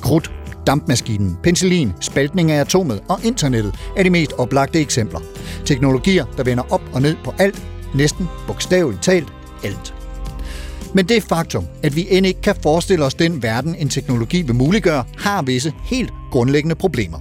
[0.01, 0.31] Krudt,
[0.67, 5.19] dampmaskinen, penicillin, spaltning af atomet og internettet er de mest oplagte eksempler.
[5.65, 7.63] Teknologier, der vender op og ned på alt,
[7.95, 10.00] næsten bogstaveligt talt alt.
[10.95, 14.55] Men det faktum, at vi end ikke kan forestille os den verden, en teknologi vil
[14.55, 17.19] muliggøre, har visse helt grundlæggende problemer.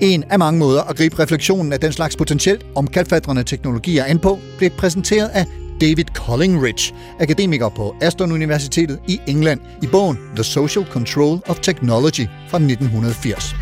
[0.00, 4.38] En af mange måder at gribe refleksionen af den slags potentielt omkalfatrende teknologier an på,
[4.58, 5.46] blev præsenteret af
[5.80, 12.26] David Collingridge, akademiker på Aston Universitetet i England, i bogen The Social Control of Technology
[12.48, 13.54] fra 1980.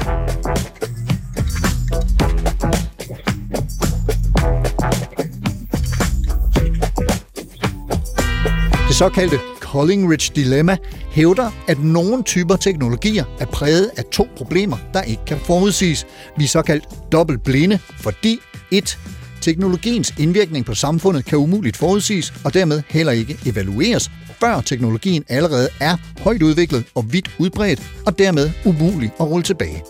[8.95, 10.77] Det såkaldte Collingridge Dilemma
[11.11, 16.07] hævder, at nogle typer teknologier er præget af to problemer, der ikke kan forudsiges.
[16.39, 18.39] Vi er såkaldt dobbelt blinde, fordi
[18.71, 18.99] 1.
[19.41, 25.69] Teknologiens indvirkning på samfundet kan umuligt forudsiges, og dermed heller ikke evalueres, før teknologien allerede
[25.81, 29.83] er højt udviklet og vidt udbredt, og dermed umulig at rulle tilbage.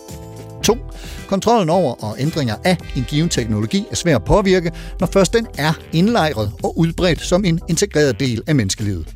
[0.64, 0.79] 2.
[1.29, 5.46] Kontrollen over og ændringer af en given teknologi er svær at påvirke, når først den
[5.59, 9.14] er indlejret og udbredt som en integreret del af menneskelivet.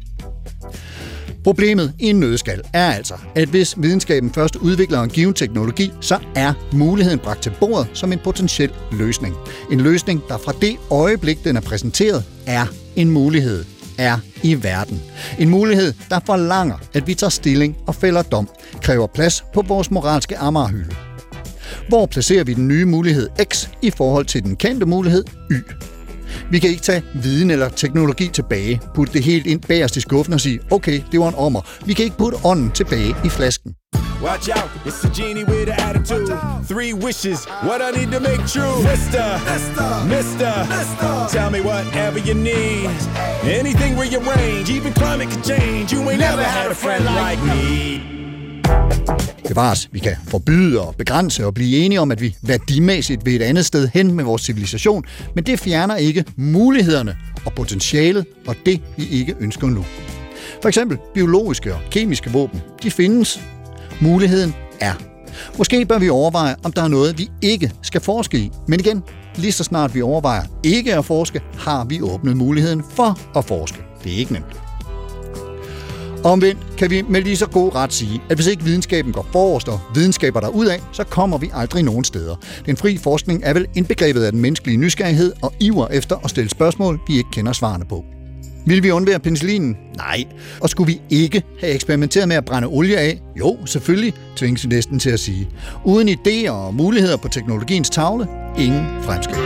[1.44, 6.18] Problemet i en nødskal er altså, at hvis videnskaben først udvikler en given teknologi, så
[6.36, 9.34] er muligheden bragt til bordet som en potentiel løsning.
[9.72, 13.64] En løsning, der fra det øjeblik, den er præsenteret, er en mulighed
[13.98, 15.02] er i verden.
[15.38, 18.48] En mulighed, der forlanger, at vi tager stilling og fælder dom,
[18.82, 21.07] kræver plads på vores moralske ammerhylde.
[21.88, 25.54] Hvor placerer vi den nye mulighed X i forhold til den kendte mulighed Y?
[26.50, 30.34] Vi kan ikke tage viden eller teknologi tilbage, putte det helt ind bagerst i skuffen
[30.34, 31.60] og sige, okay, det var en ommer.
[31.86, 33.74] Vi kan ikke putte ånden tilbage i flasken.
[34.22, 36.36] Watch out, it's the genie with an attitude.
[36.68, 38.76] Three wishes, what I need to make true.
[38.92, 39.24] Mister,
[40.14, 40.52] Mister,
[41.30, 42.90] tell me whatever you need.
[43.60, 45.92] Anything rearrange, even climate can change.
[45.92, 48.17] You ain't never had a friend like me.
[49.48, 53.42] Bevares, vi kan forbyde og begrænse og blive enige om, at vi værdimæssigt vil et
[53.42, 55.04] andet sted hen med vores civilisation,
[55.34, 59.84] men det fjerner ikke mulighederne og potentialet og det, vi ikke ønsker nu.
[60.62, 63.40] For eksempel biologiske og kemiske våben, de findes.
[64.00, 64.94] Muligheden er.
[65.58, 68.50] Måske bør vi overveje, om der er noget, vi ikke skal forske i.
[68.68, 69.02] Men igen,
[69.36, 73.78] lige så snart vi overvejer ikke at forske, har vi åbnet muligheden for at forske.
[74.04, 74.67] Det er ikke nemt.
[76.24, 79.68] Omvendt kan vi med lige så god ret sige, at hvis ikke videnskaben går forrest
[79.68, 82.36] og videnskaber der ud af, så kommer vi aldrig nogen steder.
[82.66, 86.50] Den fri forskning er vel indbegrebet af den menneskelige nysgerrighed og iver efter at stille
[86.50, 88.04] spørgsmål, vi ikke kender svarene på.
[88.66, 89.76] Vil vi undvære penicillinen?
[89.96, 90.24] Nej.
[90.60, 93.20] Og skulle vi ikke have eksperimenteret med at brænde olie af?
[93.38, 95.48] Jo, selvfølgelig, tvinges vi næsten til at sige.
[95.84, 98.26] Uden idéer og muligheder på teknologiens tavle,
[98.58, 99.38] ingen fremskridt.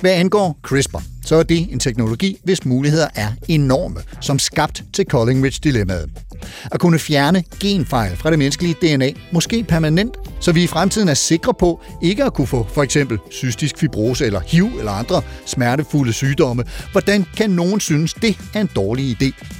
[0.00, 5.04] Hvad angår CRISPR, så er det en teknologi, hvis muligheder er enorme, som skabt til
[5.10, 6.10] Collingridge-dilemmaet.
[6.72, 11.14] At kunne fjerne genfejl fra det menneskelige DNA, måske permanent, så vi i fremtiden er
[11.14, 16.12] sikre på ikke at kunne få for eksempel cystisk fibrose eller HIV eller andre smertefulde
[16.12, 16.64] sygdomme.
[16.92, 19.57] Hvordan kan nogen synes, det er en dårlig idé?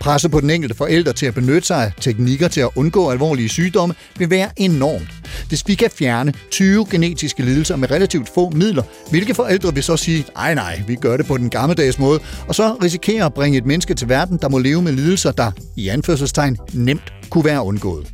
[0.00, 3.48] Presset på den enkelte forælder til at benytte sig af teknikker til at undgå alvorlige
[3.48, 5.08] sygdomme vil være enormt.
[5.48, 9.96] Hvis vi kan fjerne 20 genetiske lidelser med relativt få midler, hvilke forældre vil så
[9.96, 13.58] sige, nej nej, vi gør det på den gammeldags måde, og så risikerer at bringe
[13.58, 17.62] et menneske til verden, der må leve med lidelser, der i anførselstegn nemt kunne være
[17.62, 18.12] undgået.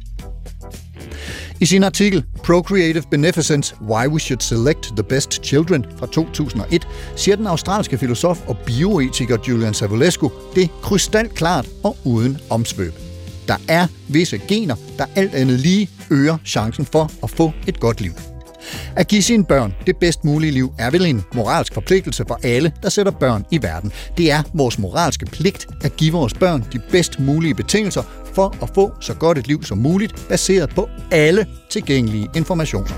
[1.61, 7.37] I sin artikel Procreative Beneficence Why We Should Select the Best Children fra 2001 siger
[7.37, 12.95] den australske filosof og bioetiker Julian Savulescu det krystalklart og uden omsvøb.
[13.49, 18.01] Der er visse gener, der alt andet lige øger chancen for at få et godt
[18.01, 18.38] liv.
[18.97, 22.73] At give sine børn det bedst mulige liv er vel en moralsk forpligtelse for alle,
[22.83, 23.93] der sætter børn i verden.
[24.17, 28.03] Det er vores moralske pligt at give vores børn de bedst mulige betingelser
[28.35, 32.89] for at få så godt et liv som muligt, baseret på alle tilgængelige informationer.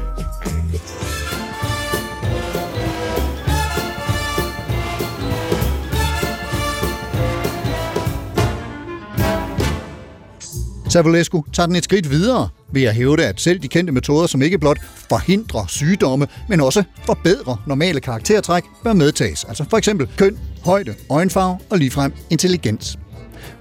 [10.90, 14.42] Savulescu tager den et skridt videre ved at hævde, at selv de kendte metoder, som
[14.42, 14.78] ikke blot
[15.08, 19.44] forhindrer sygdomme, men også forbedrer normale karaktertræk, bør medtages.
[19.44, 22.98] Altså for eksempel køn, højde, øjenfarve og ligefrem intelligens.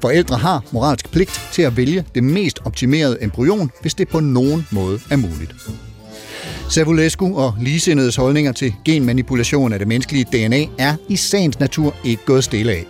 [0.02, 4.68] Forældre har moralsk pligt til at vælge det mest optimerede embryon, hvis det på nogen
[4.72, 5.56] måde er muligt.
[6.70, 12.26] Savulescu og ligesindedes holdninger til genmanipulation af det menneskelige DNA er i sagens natur ikke
[12.26, 12.86] gået stille af.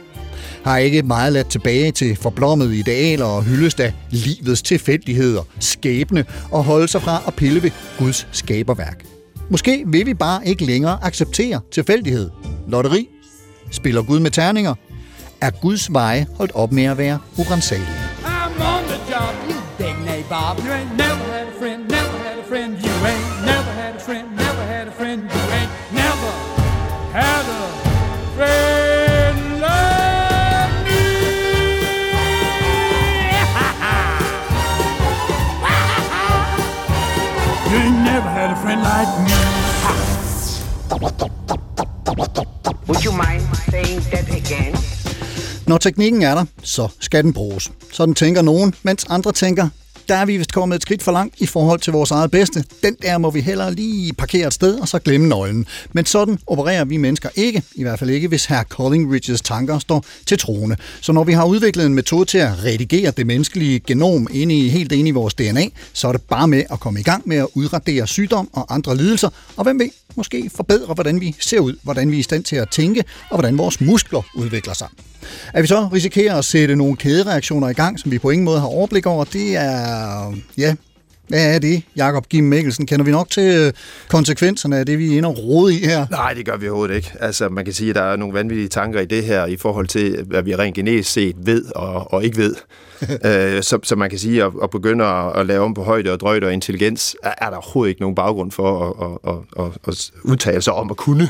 [0.64, 6.64] Har ikke meget ladt tilbage til forblommede idealer og hyldest af livets tilfældigheder, skæbne og
[6.64, 9.03] holde sig fra at pille ved Guds skaberværk.
[9.49, 12.30] Måske vil vi bare ikke længere acceptere tilfældighed.
[12.68, 13.07] Lotteri?
[13.72, 14.76] Spiller Gud med terninger?
[15.41, 17.89] Er Guds veje holdt op med at være urensagelige?
[18.26, 19.99] I'm on the job, you big.
[20.30, 22.74] You ain't never had a friend, never had a friend.
[22.86, 25.39] You ain't never had a friend, never had a friend.
[38.70, 39.36] Friend like me.
[42.88, 43.41] Would you mind
[43.72, 44.76] saying that again?
[45.67, 47.72] Når teknikken er der, så skal den bruges.
[47.91, 49.70] Sådan tænker nogen, mens andre tænker,
[50.10, 52.64] der er vi vist kommet et skridt for langt i forhold til vores eget bedste.
[52.84, 55.66] Den der må vi hellere lige parkere et sted og så glemme nøglen.
[55.93, 60.05] Men sådan opererer vi mennesker ikke, i hvert fald ikke, hvis herr Collingridges tanker står
[60.26, 60.76] til troende.
[61.01, 64.70] Så når vi har udviklet en metode til at redigere det menneskelige genom ind i,
[64.70, 67.38] helt ind i vores DNA, så er det bare med at komme i gang med
[67.38, 71.74] at udradere sygdom og andre lidelser, og hvem ved, måske forbedre, hvordan vi ser ud,
[71.84, 74.88] hvordan vi er i stand til at tænke, og hvordan vores muskler udvikler sig.
[75.53, 78.60] At vi så risikerer at sætte nogle kædereaktioner i gang, som vi på ingen måde
[78.60, 79.99] har overblik over, det er,
[80.58, 80.76] ja,
[81.30, 82.86] hvad er det, Jakob Kim Mikkelsen?
[82.86, 83.74] Kender vi nok til øh,
[84.08, 86.08] konsekvenserne af det, vi er inde og rode i her?
[86.12, 87.12] Nej, det gør vi overhovedet ikke.
[87.20, 89.88] Altså, man kan sige, at der er nogle vanvittige tanker i det her, i forhold
[89.88, 92.56] til, hvad vi rent genetisk set ved og, og ikke ved.
[93.58, 96.12] øh, så, så man kan sige, at, at begynde at, at lave om på højde
[96.12, 99.66] og drøjde og intelligens, er, er der overhovedet ikke nogen baggrund for at, at, at,
[99.66, 101.30] at, at udtale sig om at kunne.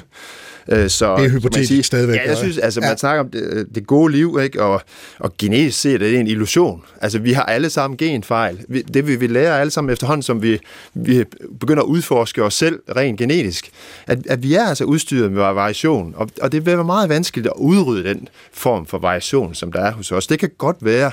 [0.71, 2.95] Øh, Så, Det er man hypotetisk sige- stadigvæk, Ja, jeg synes, altså, man Ja.
[2.97, 4.61] snakker om det, det gode liv, ikke?
[4.63, 4.81] Og,
[5.19, 6.83] og genetisk set er det en illusion.
[7.01, 8.59] Altså, vi har alle sammen genfejl.
[8.67, 10.59] Vi, det vil vi lære alle sammen efterhånden, som vi,
[10.93, 11.23] vi
[11.59, 13.69] begynder at udforske os selv rent genetisk.
[14.07, 17.47] At, at vi er altså udstyret med variation, og, og det vil være meget vanskeligt
[17.47, 20.27] at udrydde den form for variation, som der er hos os.
[20.27, 21.11] Det kan godt være,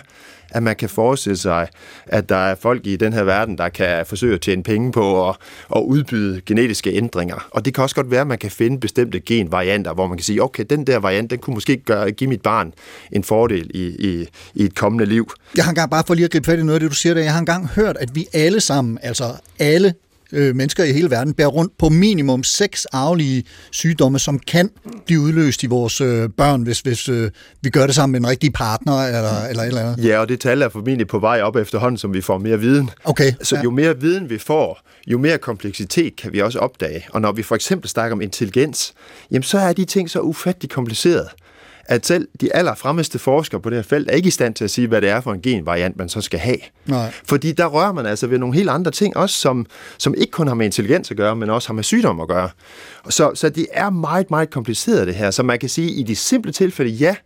[0.50, 1.68] at man kan forestille sig,
[2.06, 5.28] at der er folk i den her verden, der kan forsøge at tjene penge på
[5.28, 5.36] at,
[5.76, 7.48] at udbyde genetiske ændringer.
[7.50, 10.24] Og det kan også godt være, at man kan finde bestemte genvarianter, hvor man kan
[10.24, 12.72] sige, okay, den der variant, den kunne måske gøre, give mit barn
[13.12, 15.30] en fordel i, i, i et kommende liv.
[15.56, 17.14] Jeg har engang, bare for lige at gribe fat i noget af det, du siger
[17.14, 19.24] der, jeg har engang hørt, at vi alle sammen, altså
[19.58, 19.94] alle
[20.32, 24.70] øh, mennesker i hele verden, bærer rundt på minimum seks arvelige sygdomme, som kan
[25.06, 27.30] blive udløst i vores øh, børn, hvis, hvis øh,
[27.62, 30.04] vi gør det sammen med en rigtig partner eller, eller et eller andet.
[30.04, 32.90] Ja, og det tal er formentlig på vej op efterhånden, som vi får mere viden.
[33.04, 33.62] Okay, Så ja.
[33.62, 37.06] jo mere viden vi får, jo mere kompleksitet kan vi også opdage.
[37.12, 38.92] Og når vi for eksempel snakker om intelligens,
[39.30, 41.28] jamen så er de ting så ufattelig komplicerede,
[41.88, 44.70] at selv de allerfremmeste forskere på det her felt er ikke i stand til at
[44.70, 46.58] sige, hvad det er for en genvariant, man så skal have.
[46.86, 47.12] Nej.
[47.24, 49.66] Fordi der rører man altså ved nogle helt andre ting, også som,
[49.98, 52.50] som ikke kun har med intelligens at gøre, men også har med sygdom at gøre.
[53.08, 55.30] Så, så det er meget, meget kompliceret det her.
[55.30, 57.16] Så man kan sige, at i de simple tilfælde, ja,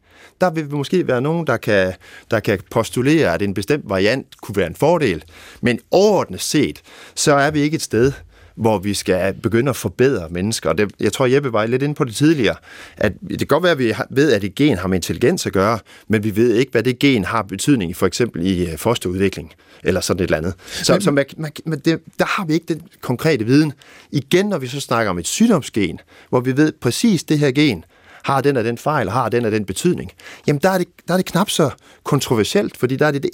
[0.41, 1.93] der vil måske være nogen, der kan,
[2.31, 5.25] der kan postulere, at en bestemt variant kunne være en fordel.
[5.63, 6.83] Men overordnet set,
[7.15, 8.13] så er vi ikke et sted,
[8.61, 10.71] hvor vi skal begynde at forbedre mennesker.
[10.71, 12.57] Og Det, jeg tror, Jeppe var lidt inde på det tidligere,
[12.97, 15.53] at det kan godt være, at vi ved, at et gen har med intelligens at
[15.53, 19.53] gøre, men vi ved ikke, hvad det gen har betydning, for eksempel i øh, fosterudvikling,
[19.85, 20.55] eller sådan et eller andet.
[20.59, 23.73] Så, så man, man, man, det, der har vi ikke den konkrete viden.
[24.13, 27.85] Igen, når vi så snakker om et sygdomsgen, hvor vi ved præcis det her gen,
[28.23, 30.11] har den og den fejl, har den og den betydning,
[30.47, 31.71] jamen der er det, der er det knap så
[32.05, 33.27] kontroversielt, fordi der er det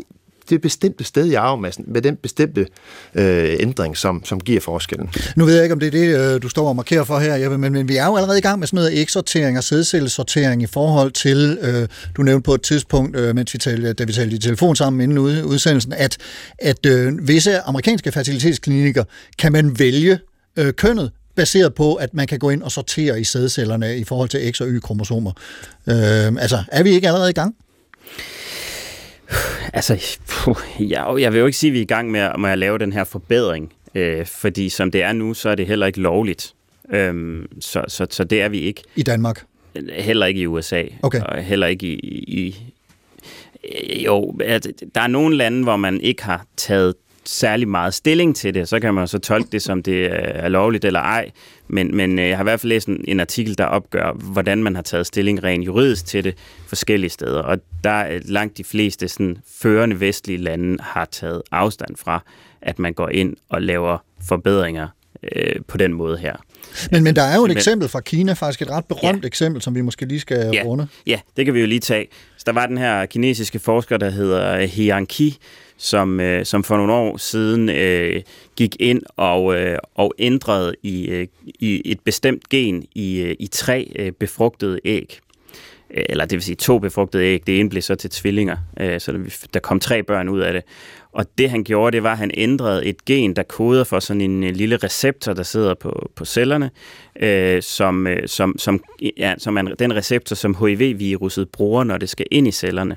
[0.50, 2.66] det, bestemte sted i arvemassen, med den bestemte
[3.14, 5.10] øh, ændring, som, som giver forskellen.
[5.36, 7.34] Nu ved jeg ikke, om det er det, øh, du står og markerer for her,
[7.34, 10.62] Jeppe, men, men vi er jo allerede i gang med sådan noget eksortering og sædcellesortering
[10.62, 14.12] i forhold til, øh, du nævnte på et tidspunkt, øh, mens vi talte, da vi
[14.12, 16.16] talte i telefon sammen inden ude, udsendelsen, at,
[16.58, 19.04] at øh, visse amerikanske fertilitetsklinikker
[19.38, 20.18] kan man vælge
[20.56, 24.28] øh, kønnet baseret på, at man kan gå ind og sortere i sædcellerne i forhold
[24.28, 25.32] til X- og Y-kromosomer.
[25.86, 25.94] Øh,
[26.42, 27.54] altså, er vi ikke allerede i gang?
[29.76, 32.40] Altså, puh, jeg, jeg vil jo ikke sige, at vi er i gang med, at-
[32.40, 35.66] med at lave den her forbedring, øh, fordi som det er nu, så er det
[35.66, 36.54] heller ikke lovligt.
[36.92, 38.82] Øhm, så, så, så det er vi ikke.
[38.96, 39.44] I Danmark?
[39.98, 40.82] Heller ikke i USA.
[41.02, 41.20] Okay.
[41.20, 41.94] Og heller ikke i...
[42.28, 42.56] i i-
[44.04, 46.94] jo, at der er nogle lande, hvor man ikke har taget
[47.28, 48.68] særlig meget stilling til det.
[48.68, 51.30] Så kan man så tolke det, som det er lovligt eller ej.
[51.68, 54.62] Men, men øh, jeg har i hvert fald læst en, en artikel, der opgør, hvordan
[54.62, 56.34] man har taget stilling rent juridisk til det
[56.68, 57.40] forskellige steder.
[57.42, 62.22] Og der er langt de fleste sådan, førende vestlige lande har taget afstand fra,
[62.62, 63.98] at man går ind og laver
[64.28, 64.88] forbedringer
[65.36, 66.36] øh, på den måde her.
[66.92, 69.26] Men, men der er jo et Men- eksempel fra Kina, faktisk et ret berømt ja.
[69.26, 70.62] eksempel, som vi måske lige skal Ja.
[70.64, 70.88] runde.
[71.06, 72.06] Ja, det kan vi jo lige tage.
[72.36, 75.36] Så der var den her kinesiske forsker, der hedder Hian Qi,
[75.76, 78.22] som, øh, som for nogle år siden øh,
[78.56, 83.46] gik ind og, øh, og ændrede i, øh, i et bestemt gen i, øh, i
[83.46, 85.20] tre øh, befrugtede æg.
[85.90, 87.46] Øh, eller det vil sige to befrugtede æg.
[87.46, 90.52] Det ene blev så til tvillinger, øh, så der, der kom tre børn ud af
[90.52, 90.62] det.
[91.12, 94.20] Og det han gjorde, det var, at han ændrede et gen, der koder for sådan
[94.20, 96.70] en øh, lille receptor, der sidder på, på cellerne,
[97.20, 98.84] øh, som, øh, som, som,
[99.18, 102.96] ja, som er den receptor, som HIV-viruset bruger, når det skal ind i cellerne.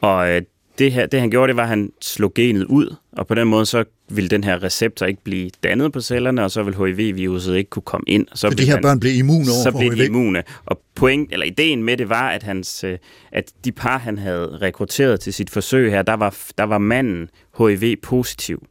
[0.00, 0.42] Og øh,
[0.78, 3.48] det, her, det han gjorde, det var, at han slog genet ud, og på den
[3.48, 7.56] måde så ville den her receptor ikke blive dannet på cellerne, og så vil HIV-viruset
[7.56, 8.26] ikke kunne komme ind.
[8.30, 10.04] Og så Så de her han- børn blev immune over så for blev de HIV.
[10.06, 10.42] immune.
[10.66, 12.98] Og point, eller ideen med det var, at, hans, øh,
[13.32, 17.28] at de par, han havde rekrutteret til sit forsøg her, der var, der var manden
[17.58, 18.66] HIV-positiv.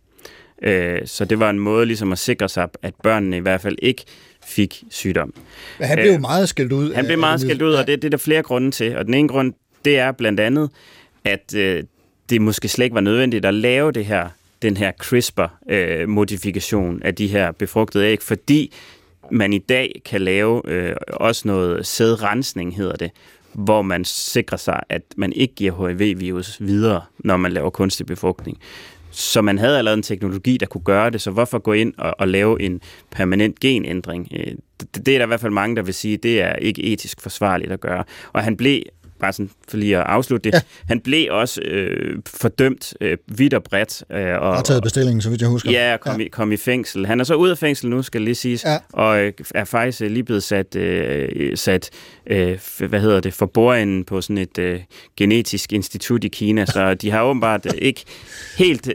[0.64, 3.76] Øh, Så det var en måde ligesom at sikre sig, at børnene i hvert fald
[3.82, 4.03] ikke
[4.45, 5.34] fik sygdom.
[5.80, 6.93] Men han blev jo Øh, meget skældt ud.
[6.93, 8.97] Han blev meget skældt ud, og det, det er der flere grunde til.
[8.97, 9.53] Og den ene grund,
[9.86, 10.70] det er blandt andet,
[11.24, 11.84] at øh,
[12.30, 14.30] det måske slet ikke var nødvendigt at lave det her,
[14.61, 18.73] den her CRISPR-modifikation øh, af de her befrugtede æg, fordi
[19.32, 23.11] man i dag kan lave øh, også noget sædrensning, hedder det,
[23.53, 28.57] hvor man sikrer sig, at man ikke giver HIV-virus videre, når man laver kunstig befrugtning.
[29.11, 32.15] Så man havde allerede en teknologi, der kunne gøre det, så hvorfor gå ind og,
[32.19, 34.28] og lave en permanent genændring?
[34.34, 36.84] Øh, det, det er der i hvert fald mange, der vil sige, det er ikke
[36.84, 38.03] etisk forsvarligt at gøre.
[38.34, 38.82] Og han blev,
[39.26, 40.61] bare sådan for lige at afslutte det, ja.
[40.88, 44.03] han blev også øh, fordømt øh, vidt og bredt.
[44.11, 45.71] Øh, og, Har taget bestillingen, så vidt jeg husker.
[45.71, 46.26] Ja, og kom, ja.
[46.26, 47.05] I, kom i fængsel.
[47.05, 48.78] Han er så ude af fængsel nu, skal lige siges, Ja.
[48.93, 51.89] og øh, er faktisk øh, lige blevet sat, øh, sat
[52.28, 52.59] øh,
[52.89, 54.80] hvad hedder det, for bordenden på sådan et øh,
[55.17, 58.05] genetisk institut i Kina, så de har åbenbart ikke
[58.57, 58.89] helt,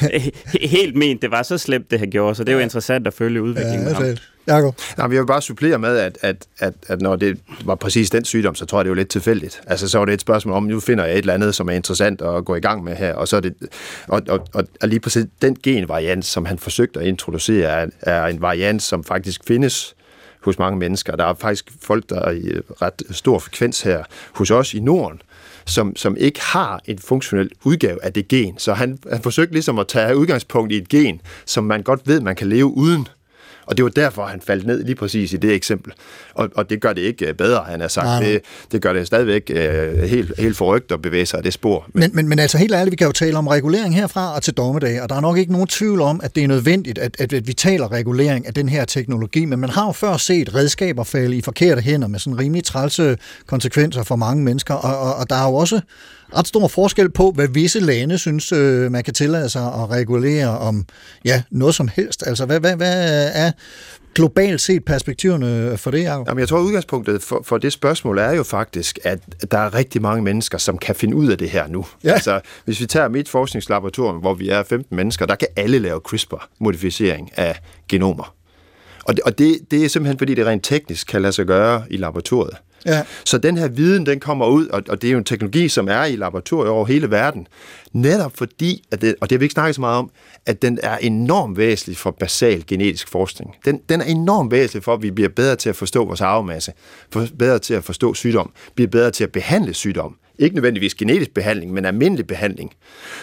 [0.74, 3.14] helt ment, det var så slemt, det han gjorde, så det er jo interessant at
[3.14, 4.16] følge udviklingen med ham.
[4.46, 4.74] Jakob?
[4.98, 8.54] Jeg vil bare supplere med, at, at, at, at når det var præcis den sygdom,
[8.54, 9.62] så tror jeg, det var lidt tilfældigt.
[9.66, 11.72] Altså, så var det et spørgsmål om, nu finder jeg et eller andet, som er
[11.72, 13.54] interessant at gå i gang med her, og så er det,
[14.08, 18.26] og, og, og, og lige præcis den genvariant, som han forsøgte at introducere, er, er
[18.26, 19.94] en variant, som faktisk findes
[20.44, 21.16] hos mange mennesker.
[21.16, 24.80] Der er faktisk folk, der er i øh, ret stor frekvens her hos os i
[24.80, 25.22] Norden,
[25.66, 28.58] som, som ikke har en funktionel udgave af det gen.
[28.58, 32.20] Så han, han forsøgte ligesom at tage udgangspunkt i et gen, som man godt ved,
[32.20, 33.08] man kan leve uden.
[33.66, 35.92] Og det var derfor, han faldt ned lige præcis i det eksempel.
[36.34, 38.04] Og, og det gør det ikke øh, bedre, han har sagt.
[38.04, 38.30] Nej, nej.
[38.30, 38.40] Det,
[38.72, 41.86] det gør det stadigvæk øh, helt, helt forrygt at bevæge sig af det spor.
[41.94, 44.54] Men, men, men altså helt ærligt, vi kan jo tale om regulering herfra og til
[44.54, 47.32] dommedag, og der er nok ikke nogen tvivl om, at det er nødvendigt, at, at,
[47.32, 51.04] at vi taler regulering af den her teknologi, men man har jo før set redskaber
[51.04, 55.30] falde i forkerte hænder med sådan rimelig trælse konsekvenser for mange mennesker, og, og, og
[55.30, 55.80] der er jo også
[56.36, 60.58] ret stor forskel på, hvad visse lande synes, øh, man kan tillade sig at regulere
[60.58, 60.86] om
[61.24, 62.26] ja, noget som helst.
[62.26, 63.51] Altså, hvad, hvad, hvad er
[64.14, 66.28] globalt set perspektiverne for det, Jacob?
[66.28, 69.18] Jamen, jeg tror, at udgangspunktet for, for det spørgsmål er jo faktisk, at
[69.50, 71.86] der er rigtig mange mennesker, som kan finde ud af det her nu.
[72.04, 72.12] Ja.
[72.12, 76.00] Altså, hvis vi tager mit forskningslaboratorium, hvor vi er 15 mennesker, der kan alle lave
[76.08, 78.34] CRISPR-modificering af genomer.
[79.04, 81.82] Og, det, og det, det er simpelthen, fordi det rent teknisk kan lade sig gøre
[81.90, 82.56] i laboratoriet.
[82.86, 83.02] Ja.
[83.24, 85.88] Så den her viden, den kommer ud, og, og det er jo en teknologi, som
[85.88, 87.46] er i laboratorier over hele verden.
[87.92, 90.10] Netop fordi, at det, og det har vi ikke snakket så meget om,
[90.46, 93.54] at den er enormt væsentlig for basal genetisk forskning.
[93.64, 96.72] Den, den er enormt væsentlig for, at vi bliver bedre til at forstå vores arvemasse,
[97.12, 100.16] for, bedre til at forstå sygdom, bliver bedre til at behandle sygdom.
[100.38, 102.72] Ikke nødvendigvis genetisk behandling, men almindelig behandling.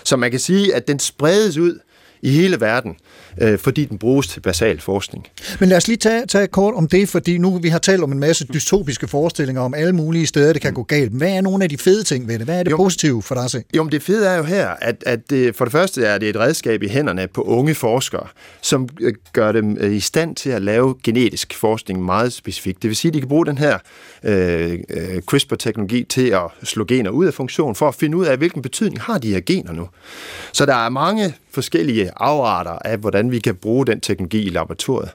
[0.03, 1.80] Så man kan sige, at den spredes ud
[2.22, 2.95] i hele verden,
[3.41, 5.27] øh, fordi den bruges til basal forskning.
[5.59, 8.11] Men lad os lige tage, tage kort om det, fordi nu vi har talt om
[8.11, 11.11] en masse dystopiske forestillinger om alle mulige steder, det kan gå galt.
[11.11, 12.45] Hvad er nogle af de fede ting ved det?
[12.45, 12.77] Hvad er det Jo.
[12.77, 13.63] positive for dig at se?
[13.75, 16.30] Jo, men det fede er jo her, at, at det, for det første er det
[16.30, 18.27] et redskab i hænderne på unge forskere,
[18.61, 22.82] som øh, gør dem øh, i stand til at lave genetisk forskning meget specifikt.
[22.82, 23.77] Det vil sige, at de kan bruge den her
[24.23, 28.38] øh, øh, CRISPR-teknologi til at slå gener ud af funktion, for at finde ud af,
[28.38, 29.88] hvilken betydning har de her gener nu.
[30.53, 35.09] Så der er mange forskellige afarter af, hvordan vi kan bruge den teknologi i laboratoriet.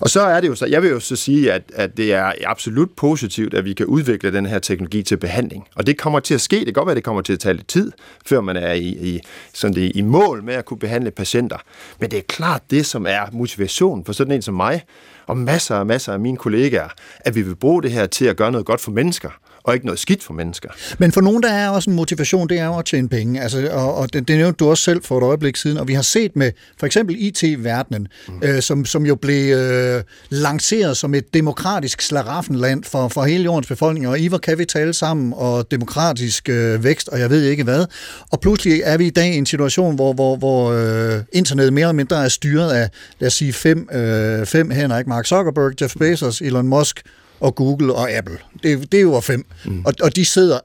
[0.00, 2.32] Og så er det jo så, jeg vil jo så sige, at, at det er
[2.46, 5.68] absolut positivt, at vi kan udvikle den her teknologi til behandling.
[5.74, 6.56] Og det kommer til at ske.
[6.56, 7.92] Det kan godt være, at det kommer til at tage lidt tid,
[8.26, 9.20] før man er i, i,
[9.54, 11.56] sådan det, i mål med at kunne behandle patienter.
[12.00, 14.82] Men det er klart det, som er motivationen for sådan en som mig,
[15.26, 16.88] og masser og masser af mine kollegaer,
[17.20, 19.30] at vi vil bruge det her til at gøre noget godt for mennesker,
[19.66, 20.68] og ikke noget skidt for mennesker.
[20.98, 23.42] Men for nogen, der er også en motivation, det er jo at tjene penge.
[23.42, 25.94] Altså, og, og det, det nævnte du også selv for et øjeblik siden, og vi
[25.94, 28.40] har set med for eksempel IT-verdenen, mm.
[28.42, 33.66] øh, som, som jo blev øh, lanceret som et demokratisk slaraffenland for, for hele jordens
[33.66, 37.42] befolkning, og i hvor kan vi tale sammen, og demokratisk øh, vækst, og jeg ved
[37.42, 37.86] ikke hvad.
[38.30, 41.82] Og pludselig er vi i dag i en situation, hvor, hvor, hvor øh, internettet mere
[41.82, 45.08] eller mindre er styret af, lad os sige, fem, øh, fem hænder, ikke?
[45.08, 47.02] Mark Zuckerberg, Jeff Bezos, Elon Musk
[47.40, 48.38] og Google og Apple.
[48.62, 49.46] Det, det er jo fem.
[49.64, 49.84] Mm.
[49.84, 50.58] Og, og de sidder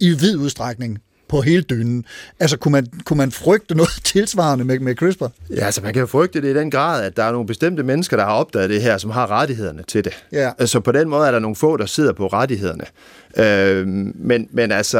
[0.00, 0.98] i vid udstrækning
[1.32, 2.04] på hele dynen.
[2.40, 5.26] Altså, kunne man, kunne man frygte noget tilsvarende med, med CRISPR?
[5.50, 7.82] Ja, altså man kan jo frygte det i den grad, at der er nogle bestemte
[7.82, 10.24] mennesker, der har opdaget det her, som har rettighederne til det.
[10.32, 10.66] Ja.
[10.66, 12.84] Så på den måde er der nogle få, der sidder på rettighederne.
[13.36, 14.98] Øh, men, men altså,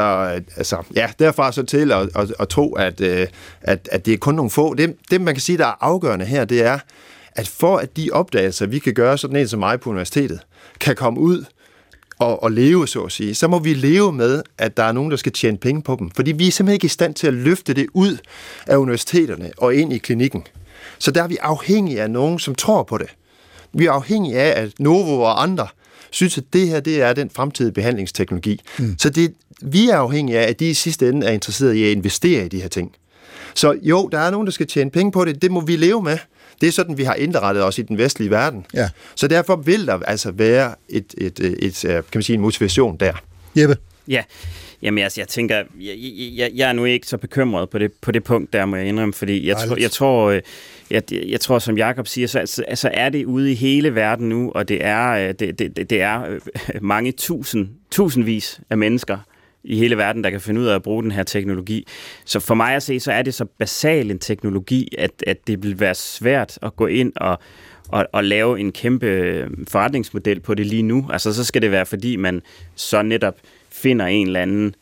[0.57, 3.27] altså, ja, derfra så til at, at, at tro, at, øh,
[3.61, 4.73] at, at det er kun nogle få.
[4.73, 6.79] Det, det, man kan sige, der er afgørende her, det er,
[7.35, 10.39] at for at de opdagelser, vi kan gøre sådan en som mig på universitetet,
[10.79, 11.45] kan komme ud
[12.19, 15.11] og, og leve, så at sige, så må vi leve med, at der er nogen,
[15.11, 16.11] der skal tjene penge på dem.
[16.11, 18.17] Fordi vi er simpelthen ikke i stand til at løfte det ud
[18.67, 20.47] af universiteterne og ind i klinikken.
[20.99, 23.07] Så der er vi afhængige af nogen, som tror på det.
[23.73, 25.67] Vi er afhængige af, at Novo og andre
[26.11, 28.61] synes, at det her det er den fremtidige behandlingsteknologi.
[28.79, 28.95] Mm.
[28.99, 31.91] Så det, vi er afhængige af, at de i sidste ende er interesserede i at
[31.91, 32.91] investere i de her ting.
[33.53, 35.41] Så jo, der er nogen, der skal tjene penge på det.
[35.41, 36.17] Det må vi leve med.
[36.63, 38.65] Det er sådan, vi har indrettet os i den vestlige verden.
[38.73, 38.89] Ja.
[39.15, 42.97] Så derfor vil der altså være et, et, et, et, kan man sige, en motivation
[42.97, 43.13] der.
[43.55, 43.77] Jeppe?
[44.07, 44.23] Ja,
[44.81, 45.95] Jamen altså, jeg tænker, jeg,
[46.35, 48.85] jeg, jeg er nu ikke så bekymret på det, på det punkt, der må jeg
[48.85, 50.41] indrømme, fordi jeg, tror, jeg tror, øh,
[50.89, 54.29] jeg, jeg tror, som Jakob siger, så altså, altså er det ude i hele verden
[54.29, 56.41] nu, og det er, øh, det, det, det er øh,
[56.81, 59.17] mange tusind, tusindvis af mennesker
[59.63, 61.87] i hele verden, der kan finde ud af at bruge den her teknologi.
[62.25, 65.63] Så for mig at se, så er det så basal en teknologi, at, at det
[65.63, 67.39] vil være svært at gå ind og,
[67.89, 69.07] og, og lave en kæmpe
[69.67, 71.07] forretningsmodel på det lige nu.
[71.11, 72.41] Altså, så skal det være, fordi man
[72.75, 73.35] så netop
[73.69, 74.75] finder en eller anden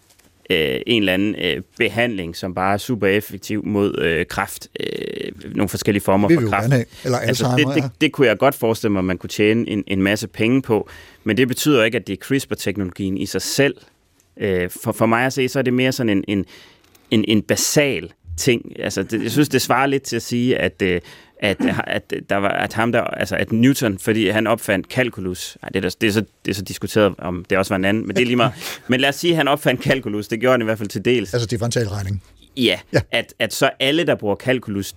[0.52, 5.56] øh, en eller anden øh, behandling, som bare er super effektiv mod øh, kræft, øh,
[5.56, 6.74] nogle forskellige former for kræft.
[7.04, 9.84] Eller altså, det, det, det kunne jeg godt forestille mig, at man kunne tjene en,
[9.88, 10.90] en masse penge på,
[11.24, 13.76] men det betyder ikke, at det er CRISPR-teknologien i sig selv.
[14.38, 16.46] Øh, for, for mig at se, så er det mere sådan en, en,
[17.12, 18.80] en, en basal ting.
[18.80, 21.02] Altså, det, jeg synes, det svarer lidt til at sige, at, øh,
[21.40, 21.58] at,
[21.88, 25.86] at, der var, at ham der, altså at Newton, fordi han opfandt calculus, Ej, det,
[25.86, 28.16] er, det, er så, det er så diskuteret, om det også var en anden, men
[28.16, 28.54] det er lige meget.
[28.88, 31.06] Men lad os sige, at han opfandt calculus, det gjorde han i hvert fald til
[31.06, 31.34] dels.
[31.34, 32.24] Altså differentialregning.
[32.58, 33.00] Ja, ja.
[33.12, 34.94] At, at så alle, der bruger calculus,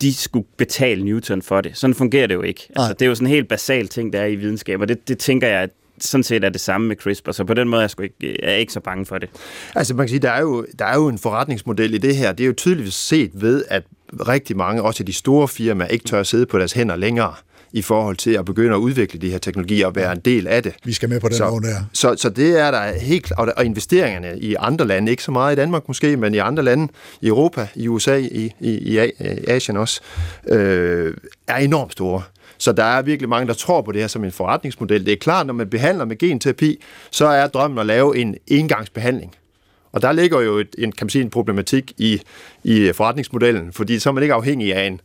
[0.00, 1.76] de skulle betale Newton for det.
[1.78, 2.68] Sådan fungerer det jo ikke.
[2.76, 5.08] Altså, det er jo sådan en helt basal ting, der er i videnskab, og det,
[5.08, 5.70] det tænker jeg, at
[6.00, 8.44] sådan set er det samme med CRISPR, så på den måde er jeg, sgu ikke,
[8.44, 9.28] er jeg ikke så bange for det.
[9.74, 12.32] Altså man kan sige, der er, jo, der er jo en forretningsmodel i det her.
[12.32, 13.82] Det er jo tydeligt set ved, at
[14.28, 17.34] rigtig mange, også de store firmaer, ikke tør at sidde på deres hænder længere
[17.74, 20.62] i forhold til at begynde at udvikle de her teknologier og være en del af
[20.62, 20.74] det.
[20.84, 21.76] Vi skal med på den vogn der.
[21.92, 25.52] Så, så det er der helt klart, og investeringerne i andre lande, ikke så meget
[25.52, 29.10] i Danmark måske, men i andre lande, i Europa, i USA, i, i, i
[29.48, 30.00] Asien også,
[30.48, 31.14] øh,
[31.46, 32.22] er enormt store.
[32.58, 35.06] Så der er virkelig mange, der tror på det her som en forretningsmodel.
[35.06, 39.34] Det er klart, når man behandler med genterapi, så er drømmen at lave en engangsbehandling.
[39.92, 42.20] Og der ligger jo et, en, kan man sige, en problematik i,
[42.64, 45.00] i forretningsmodellen, fordi så er man ikke afhængig af en,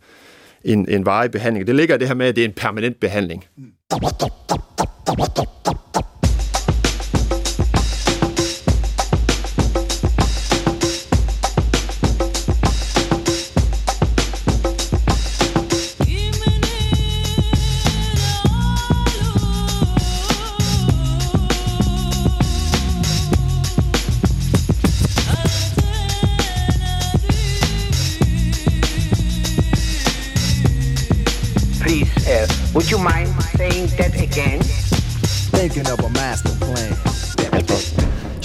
[0.63, 1.67] en, en varig behandling.
[1.67, 3.45] Det ligger det her med, at det er en permanent behandling.
[3.57, 3.65] Mm.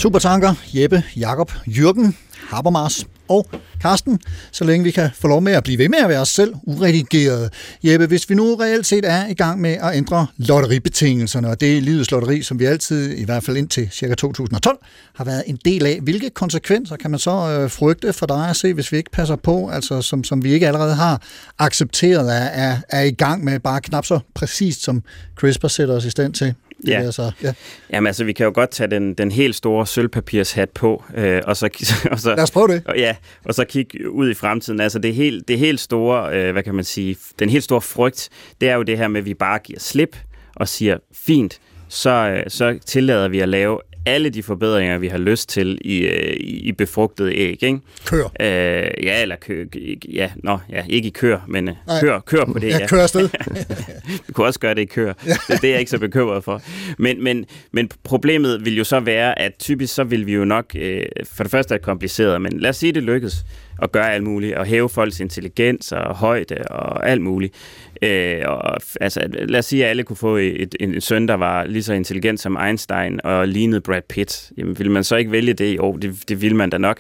[0.05, 2.17] Supertanker, Jeppe, Jakob, Jørgen,
[2.49, 3.47] Habermas og
[3.81, 4.21] Karsten,
[4.53, 6.55] så længe vi kan få lov med at blive ved med at være os selv
[6.63, 7.53] uredigeret.
[7.85, 11.77] Jeppe, hvis vi nu reelt set er i gang med at ændre lotteribetingelserne, og det
[11.77, 14.15] er livets lotteri, som vi altid, i hvert fald indtil ca.
[14.15, 14.79] 2012,
[15.15, 15.99] har været en del af.
[16.03, 19.37] Hvilke konsekvenser kan man så øh, frygte for dig at se, hvis vi ikke passer
[19.37, 21.23] på, altså som, som vi ikke allerede har
[21.59, 25.03] accepteret, er, er, er i gang med bare knap så præcist, som
[25.37, 26.55] CRISPR sætter os i stand til?
[26.87, 27.01] Det Ja.
[27.01, 27.53] Altså, ja.
[27.93, 31.57] Jamen altså, vi kan jo godt tage den, den helt store sølvpapirshat på, øh, og,
[31.57, 31.69] så,
[32.13, 32.35] og så...
[32.35, 32.83] Lad os prøve det.
[32.87, 34.81] Og, ja, og så kigge ud i fremtiden.
[34.81, 38.29] Altså det helt, det helt store, øh, hvad kan man sige, den helt store frygt,
[38.61, 40.17] det er jo det her med, at vi bare giver slip
[40.57, 45.19] og siger, fint, så, øh, så tillader vi at lave alle de forbedringer, vi har
[45.19, 47.63] lyst til i, øh, i i befrugtede æg.
[47.63, 47.79] Ikke?
[48.07, 48.25] Kør.
[48.25, 49.67] Øh, ja, eller kø,
[50.13, 52.69] ja, nå, ja, ikke i kør, men øh, kør, kør på det.
[52.69, 53.29] Ja, kør afsted.
[54.27, 55.13] vi kunne også gøre det i kør.
[55.13, 56.63] Det, det er jeg ikke så bekymret for.
[56.99, 60.65] Men, men, men problemet vil jo så være, at typisk så vil vi jo nok,
[60.75, 63.45] øh, for det første er det kompliceret, men lad os sige, det lykkes
[63.83, 67.55] at gøre alt muligt, og hæve folks intelligens og højde og alt muligt.
[68.03, 71.35] Øh, og, altså, lad os sige, at alle kunne få et, en, en søn, der
[71.35, 74.53] var lige så intelligent som Einstein og lignede Brad Pitt.
[74.57, 75.77] Jamen, ville man så ikke vælge det?
[75.77, 76.99] Jo, det, det ville man da nok.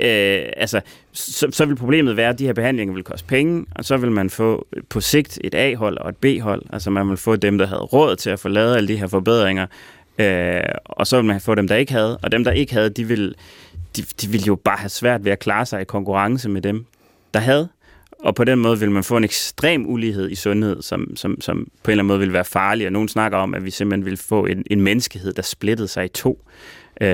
[0.00, 0.80] Øh, altså,
[1.12, 4.10] så, så vil problemet være, at de her behandlinger vil koste penge, og så vil
[4.10, 6.62] man få på sigt et A-hold og et B-hold.
[6.72, 9.06] Altså, man vil få dem, der havde råd til at få lavet alle de her
[9.06, 9.66] forbedringer,
[10.18, 12.18] øh, og så vil man få dem, der ikke havde.
[12.22, 13.34] Og dem, der ikke havde, de vil,
[13.96, 16.86] de, de vil jo bare have svært ved at klare sig i konkurrence med dem,
[17.34, 17.68] der havde.
[18.26, 21.56] Og på den måde vil man få en ekstrem ulighed i sundhed, som, som, som
[21.82, 22.86] på en eller anden måde vil være farlig.
[22.86, 26.04] Og nogen snakker om, at vi simpelthen vil få en, en menneskehed, der splittede sig
[26.04, 26.38] i to.
[27.00, 27.08] Øh,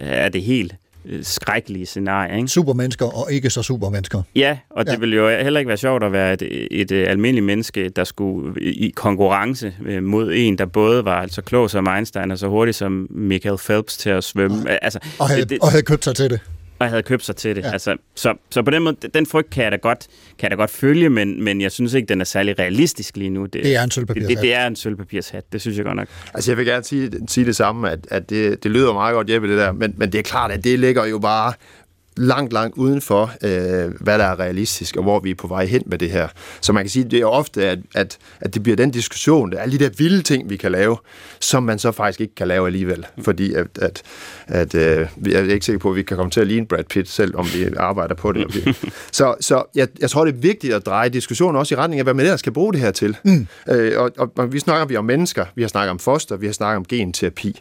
[0.00, 0.74] er det helt
[1.06, 2.48] øh, skrækkelige scenarie, ikke?
[2.48, 4.22] Supermennesker og ikke så supermennesker.
[4.34, 4.98] Ja, og det Ja.
[4.98, 8.60] ville jo heller ikke være sjovt at være et, et, et almindeligt menneske, der skulle
[8.62, 12.74] i konkurrence øh, mod en, der både var altså klog som Einstein og så hurtig
[12.74, 14.84] som Michael Phelps til at svømme.
[14.84, 16.40] Altså, Og havde, det, og havde købt sig til det.
[16.84, 17.62] Og havde købt sig til det.
[17.62, 17.72] Ja.
[17.72, 20.06] Altså, så, så på den måde, den frygt kan jeg da godt,
[20.38, 23.30] kan jeg da godt følge, men, men jeg synes ikke, den er særlig realistisk lige
[23.30, 23.46] nu.
[23.46, 24.28] Det er en det, sølvpapirshat.
[24.28, 26.08] det, det er en sølvpapirshat, det synes jeg godt nok.
[26.34, 29.30] Altså, jeg vil gerne sige, sige det samme, at, at det, det lyder meget godt,
[29.30, 31.52] Jeppe, det der, men, men det er klart, at det ligger jo bare
[32.22, 35.66] langt, langt uden for, øh, hvad der er realistisk, og hvor vi er på vej
[35.66, 36.28] hen med det her.
[36.60, 39.58] Så man kan sige, det er ofte, at, at, at det bliver den diskussion, der
[39.58, 40.96] er alle de der vilde ting, vi kan lave,
[41.40, 43.06] som man så faktisk ikke kan lave alligevel.
[43.22, 44.02] Fordi at, at,
[44.46, 46.84] at øh, vi er ikke sikker på, at vi kan komme til at ligne Brad
[46.84, 48.76] Pitt, selv om vi arbejder på det.
[49.12, 52.04] så så jeg, jeg tror, det er vigtigt at dreje diskussionen også i retning af,
[52.04, 53.16] hvad man ellers skal bruge det her til.
[53.24, 53.46] Mm.
[53.68, 56.46] Øh, og, og, og vi snakker vi om mennesker, vi har snakket om foster, vi
[56.46, 57.60] har snakket om genterapi.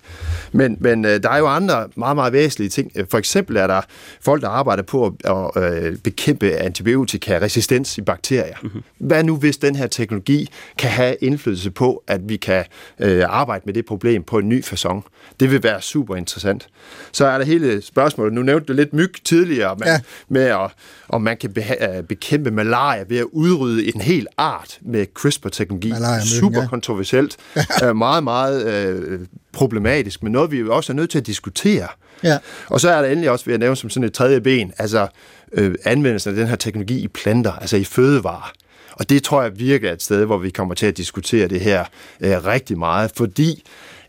[0.52, 2.92] Men, men øh, der er jo andre meget, meget væsentlige ting.
[3.10, 3.82] For eksempel er der
[4.22, 8.56] folk, der arbejder på at, at øh, bekæmpe antibiotikaresistens i bakterier.
[8.62, 8.84] Mm-hmm.
[8.98, 12.66] Hvad nu, hvis den her teknologi kan have indflydelse på, at vi kan
[13.00, 15.02] øh, arbejde med det problem på en ny façon?
[15.40, 16.68] Det vil være super interessant.
[17.12, 20.00] Så er der hele spørgsmålet, nu nævnte du lidt myg tidligere, med, ja.
[20.30, 20.72] med at,
[21.10, 25.90] om man kan beha- øh, bekæmpe malaria ved at udrydde en hel art med CRISPR-teknologi.
[25.90, 26.68] Malariamyggen, Super ja.
[26.68, 27.38] kontroversielt.
[27.84, 29.20] øh, meget, meget øh,
[29.54, 31.88] problematisk, men noget, vi jo også er nødt til at diskutere.
[32.24, 32.38] Ja.
[32.68, 35.08] Og så er der endelig også, vil jeg nævne som sådan et tredje ben, altså
[35.52, 38.52] øh, anvendelsen af den her teknologi i planter, altså i fødevarer.
[38.92, 41.62] Og det tror jeg virkelig er et sted, hvor vi kommer til at diskutere det
[41.62, 41.86] her
[42.22, 43.64] øh, rigtig meget, fordi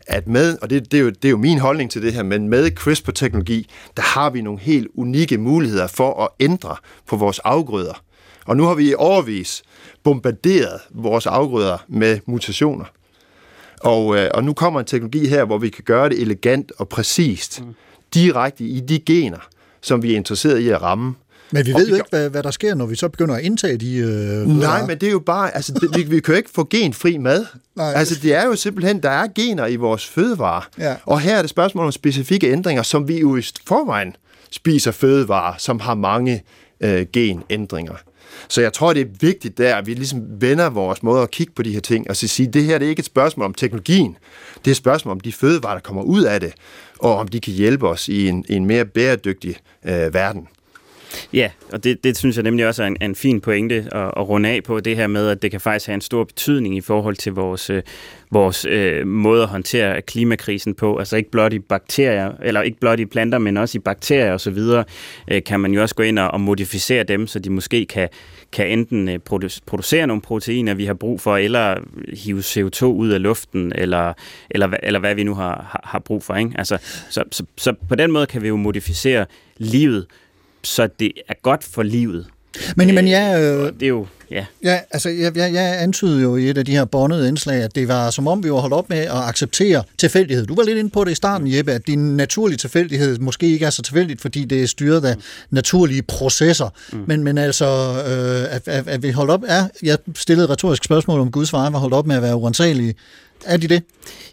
[0.07, 2.23] at med, og det, det, er jo, det er jo min holdning til det her,
[2.23, 6.75] men med CRISPR-teknologi, der har vi nogle helt unikke muligheder for at ændre
[7.07, 8.03] på vores afgrøder.
[8.45, 9.63] Og nu har vi i overvis
[10.03, 12.85] bombarderet vores afgrøder med mutationer.
[13.83, 16.89] Og, øh, og nu kommer en teknologi her, hvor vi kan gøre det elegant og
[16.89, 17.73] præcist, mm.
[18.13, 19.47] direkte i de gener,
[19.81, 21.15] som vi er interesseret i at ramme.
[21.51, 23.35] Men vi Og ved vi jo ikke, hvad, hvad der sker, når vi så begynder
[23.35, 23.95] at indtage de...
[23.95, 26.67] Øh, Nej, men det er jo bare, altså, det, vi, vi kan jo ikke få
[26.69, 27.45] genfri mad.
[27.75, 27.93] Nej.
[27.95, 30.69] Altså, det er jo simpelthen, der er gener i vores fødevarer.
[30.79, 30.95] Ja.
[31.05, 34.15] Og her er det spørgsmål om specifikke ændringer, som vi jo i forvejen
[34.51, 36.43] spiser fødevarer, som har mange
[36.81, 37.95] øh, genændringer.
[38.47, 41.53] Så jeg tror, det er vigtigt der, at vi ligesom vender vores måde at kigge
[41.53, 43.53] på de her ting, og så sige, det her det er ikke et spørgsmål om
[43.53, 44.17] teknologien,
[44.55, 46.53] det er et spørgsmål om de fødevarer, der kommer ud af det,
[46.99, 50.47] og om de kan hjælpe os i en, i en mere bæredygtig øh, verden.
[51.33, 54.29] Ja, og det, det synes jeg nemlig også er en, en fin pointe at, at
[54.29, 56.81] runde af på, det her med, at det kan faktisk have en stor betydning i
[56.81, 57.81] forhold til vores, øh,
[58.31, 60.97] vores øh, måde at håndtere klimakrisen på.
[60.97, 64.57] Altså ikke blot i bakterier, eller ikke blot i planter, men også i bakterier osv.,
[65.27, 68.09] øh, kan man jo også gå ind og, og modificere dem, så de måske kan,
[68.51, 69.19] kan enten øh,
[69.65, 71.77] producere nogle proteiner, vi har brug for, eller
[72.13, 74.13] hive CO2 ud af luften, eller,
[74.49, 76.35] eller, eller hvad vi nu har, har, har brug for.
[76.35, 76.51] Ikke?
[76.55, 76.77] Altså,
[77.09, 79.25] så, så, så på den måde kan vi jo modificere
[79.57, 80.05] livet,
[80.63, 82.25] så det er godt for livet.
[82.75, 84.45] Men, men ja, øh, det er jo, ja.
[84.63, 87.75] Ja, altså jeg, jeg, jeg antydede jo i et af de her båndede indslag, at
[87.75, 90.45] det var som om vi var holdt op med at acceptere tilfældighed.
[90.45, 93.65] Du var lidt inde på det i starten, Jeppe, at din naturlige tilfældighed måske ikke
[93.65, 95.15] er så tilfældigt, fordi det er styret af
[95.49, 96.69] naturlige processer.
[96.93, 97.03] Mm.
[97.07, 97.65] Men, men altså,
[98.07, 101.53] øh, at, at, at vi holdt op, er, jeg stillede et retorisk spørgsmål om Guds
[101.53, 102.95] veje var holdt op med at være uansagelige.
[103.45, 103.83] Er de det?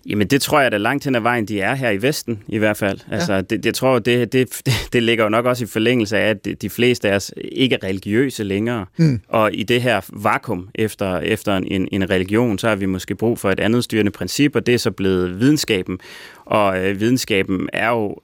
[0.06, 2.58] Jamen det tror jeg da langt hen ad vejen, de er her i Vesten i
[2.58, 2.98] hvert fald.
[3.10, 6.28] Altså det, det tror jeg, det, det, det ligger jo nok også i forlængelse af,
[6.30, 8.86] at de fleste af os ikke er religiøse længere.
[8.96, 9.20] Mm.
[9.28, 13.38] Og i det her vakuum efter, efter en, en religion, så har vi måske brug
[13.38, 15.98] for et andet styrende princip, og det er så blevet videnskaben.
[16.44, 18.16] Og øh, videnskaben er jo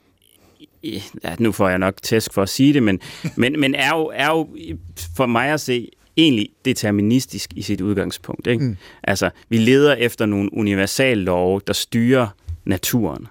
[1.25, 3.01] ja, nu får jeg nok tæsk for at sige det, men,
[3.37, 4.49] men, men er, jo, er jo
[5.17, 8.47] for mig at se egentlig deterministisk i sit udgangspunkt.
[8.47, 8.65] Ikke?
[8.65, 8.77] Mm.
[9.03, 12.29] Altså, vi leder efter nogle universallove, der styrer
[12.65, 13.27] naturen.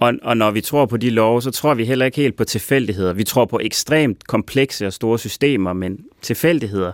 [0.00, 2.44] Og, og når vi tror på de love, så tror vi heller ikke helt på
[2.44, 3.12] tilfældigheder.
[3.12, 6.92] Vi tror på ekstremt komplekse og store systemer, men tilfældigheder.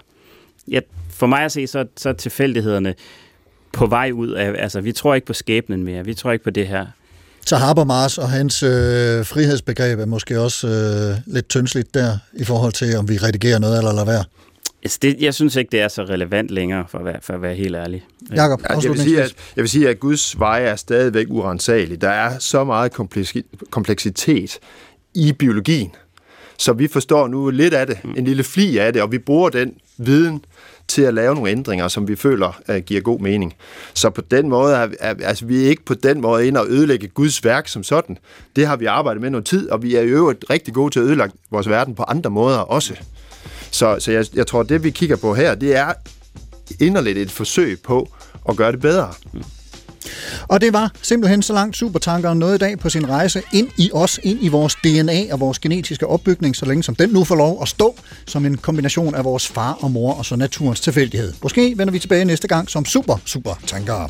[0.68, 0.80] Ja,
[1.10, 2.94] for mig at se, så, så er tilfældighederne
[3.72, 4.62] på vej ud af...
[4.62, 6.04] Altså, vi tror ikke på skæbnen mere.
[6.04, 6.86] Vi tror ikke på det her.
[7.46, 8.70] Så Habermas og hans øh,
[9.26, 13.78] frihedsbegreb er måske også øh, lidt tyndsligt der, i forhold til, om vi redigerer noget
[13.78, 14.24] eller lader være.
[14.82, 17.42] Altså, det, jeg synes ikke, det er så relevant længere, for at være, for at
[17.42, 18.04] være helt ærlig.
[18.34, 21.96] Jakob, Ja, jeg, vil sige, at, jeg vil sige, at Guds veje er stadigvæk urensagelige.
[21.96, 24.58] Der er så meget kompleks- kompleksitet
[25.14, 25.90] i biologien,
[26.58, 29.48] så vi forstår nu lidt af det, en lille fli af det, og vi bruger
[29.48, 30.44] den viden
[30.88, 33.54] til at lave nogle ændringer, som vi føler uh, giver god mening.
[33.94, 36.66] Så på den måde er, er altså, vi er ikke på den måde inde og
[36.68, 38.18] ødelægge Guds værk som sådan.
[38.56, 41.00] Det har vi arbejdet med noget tid, og vi er i øvrigt rigtig gode til
[41.00, 42.94] at ødelægge vores verden på andre måder også.
[43.72, 45.92] Så, så jeg, jeg tror, det vi kigger på her, det er
[46.80, 48.08] inderligt et forsøg på
[48.48, 49.12] at gøre det bedre.
[49.32, 49.42] Mm.
[50.48, 53.90] Og det var simpelthen så langt supertankeren nåede i dag på sin rejse ind i
[53.92, 57.34] os, ind i vores DNA og vores genetiske opbygning, så længe som den nu får
[57.34, 57.96] lov at stå
[58.26, 61.32] som en kombination af vores far og mor og så naturens tilfældighed.
[61.42, 64.08] Måske vender vi tilbage næste gang som super, super tankere.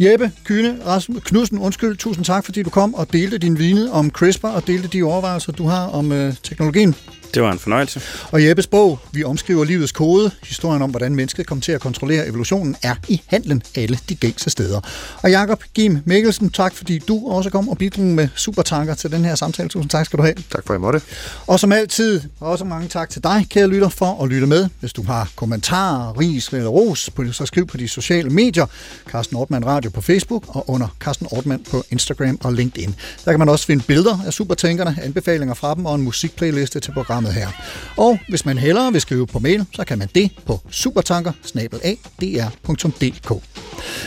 [0.00, 4.10] Jeppe, Kyne, Rasmus, Knudsen, undskyld, tusind tak, fordi du kom og delte din viden om
[4.10, 6.94] CRISPR og delte de overvejelser, du har om øh, teknologien.
[7.34, 8.00] Det var en fornøjelse.
[8.30, 12.26] Og Jeppes bog, Vi omskriver livets kode, historien om, hvordan mennesket kom til at kontrollere
[12.26, 14.80] evolutionen, er i handlen alle de gængse steder.
[15.22, 19.24] Og Jakob Gim Mikkelsen, tak fordi du også kom og bidrog med supertanker til den
[19.24, 19.68] her samtale.
[19.68, 20.34] Tusind tak skal du have.
[20.50, 21.00] Tak for, at I måtte.
[21.46, 24.68] Og som altid, også mange tak til dig, kære lytter, for at lytte med.
[24.80, 28.66] Hvis du har kommentarer, ris eller ros, så skriv på de sociale medier.
[29.10, 32.94] Carsten Ortmann Radio på Facebook og under Carsten Ortmann på Instagram og LinkedIn.
[33.24, 36.92] Der kan man også finde billeder af supertænkerne, anbefalinger fra dem og en musikplayliste til
[36.92, 37.48] programmet her.
[37.96, 41.32] Og hvis man hellere vil skrive på mail, så kan man det på supertanker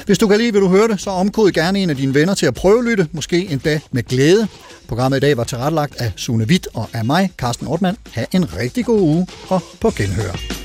[0.06, 2.34] Hvis du kan lide, vil du høre det, så omkod gerne en af dine venner
[2.34, 4.48] til at prøve lytte, måske endda med glæde.
[4.88, 7.98] Programmet i dag var tilrettelagt af Sune Witt og af mig, Carsten Ortmann.
[8.12, 10.65] Ha' en rigtig god uge og på genhør.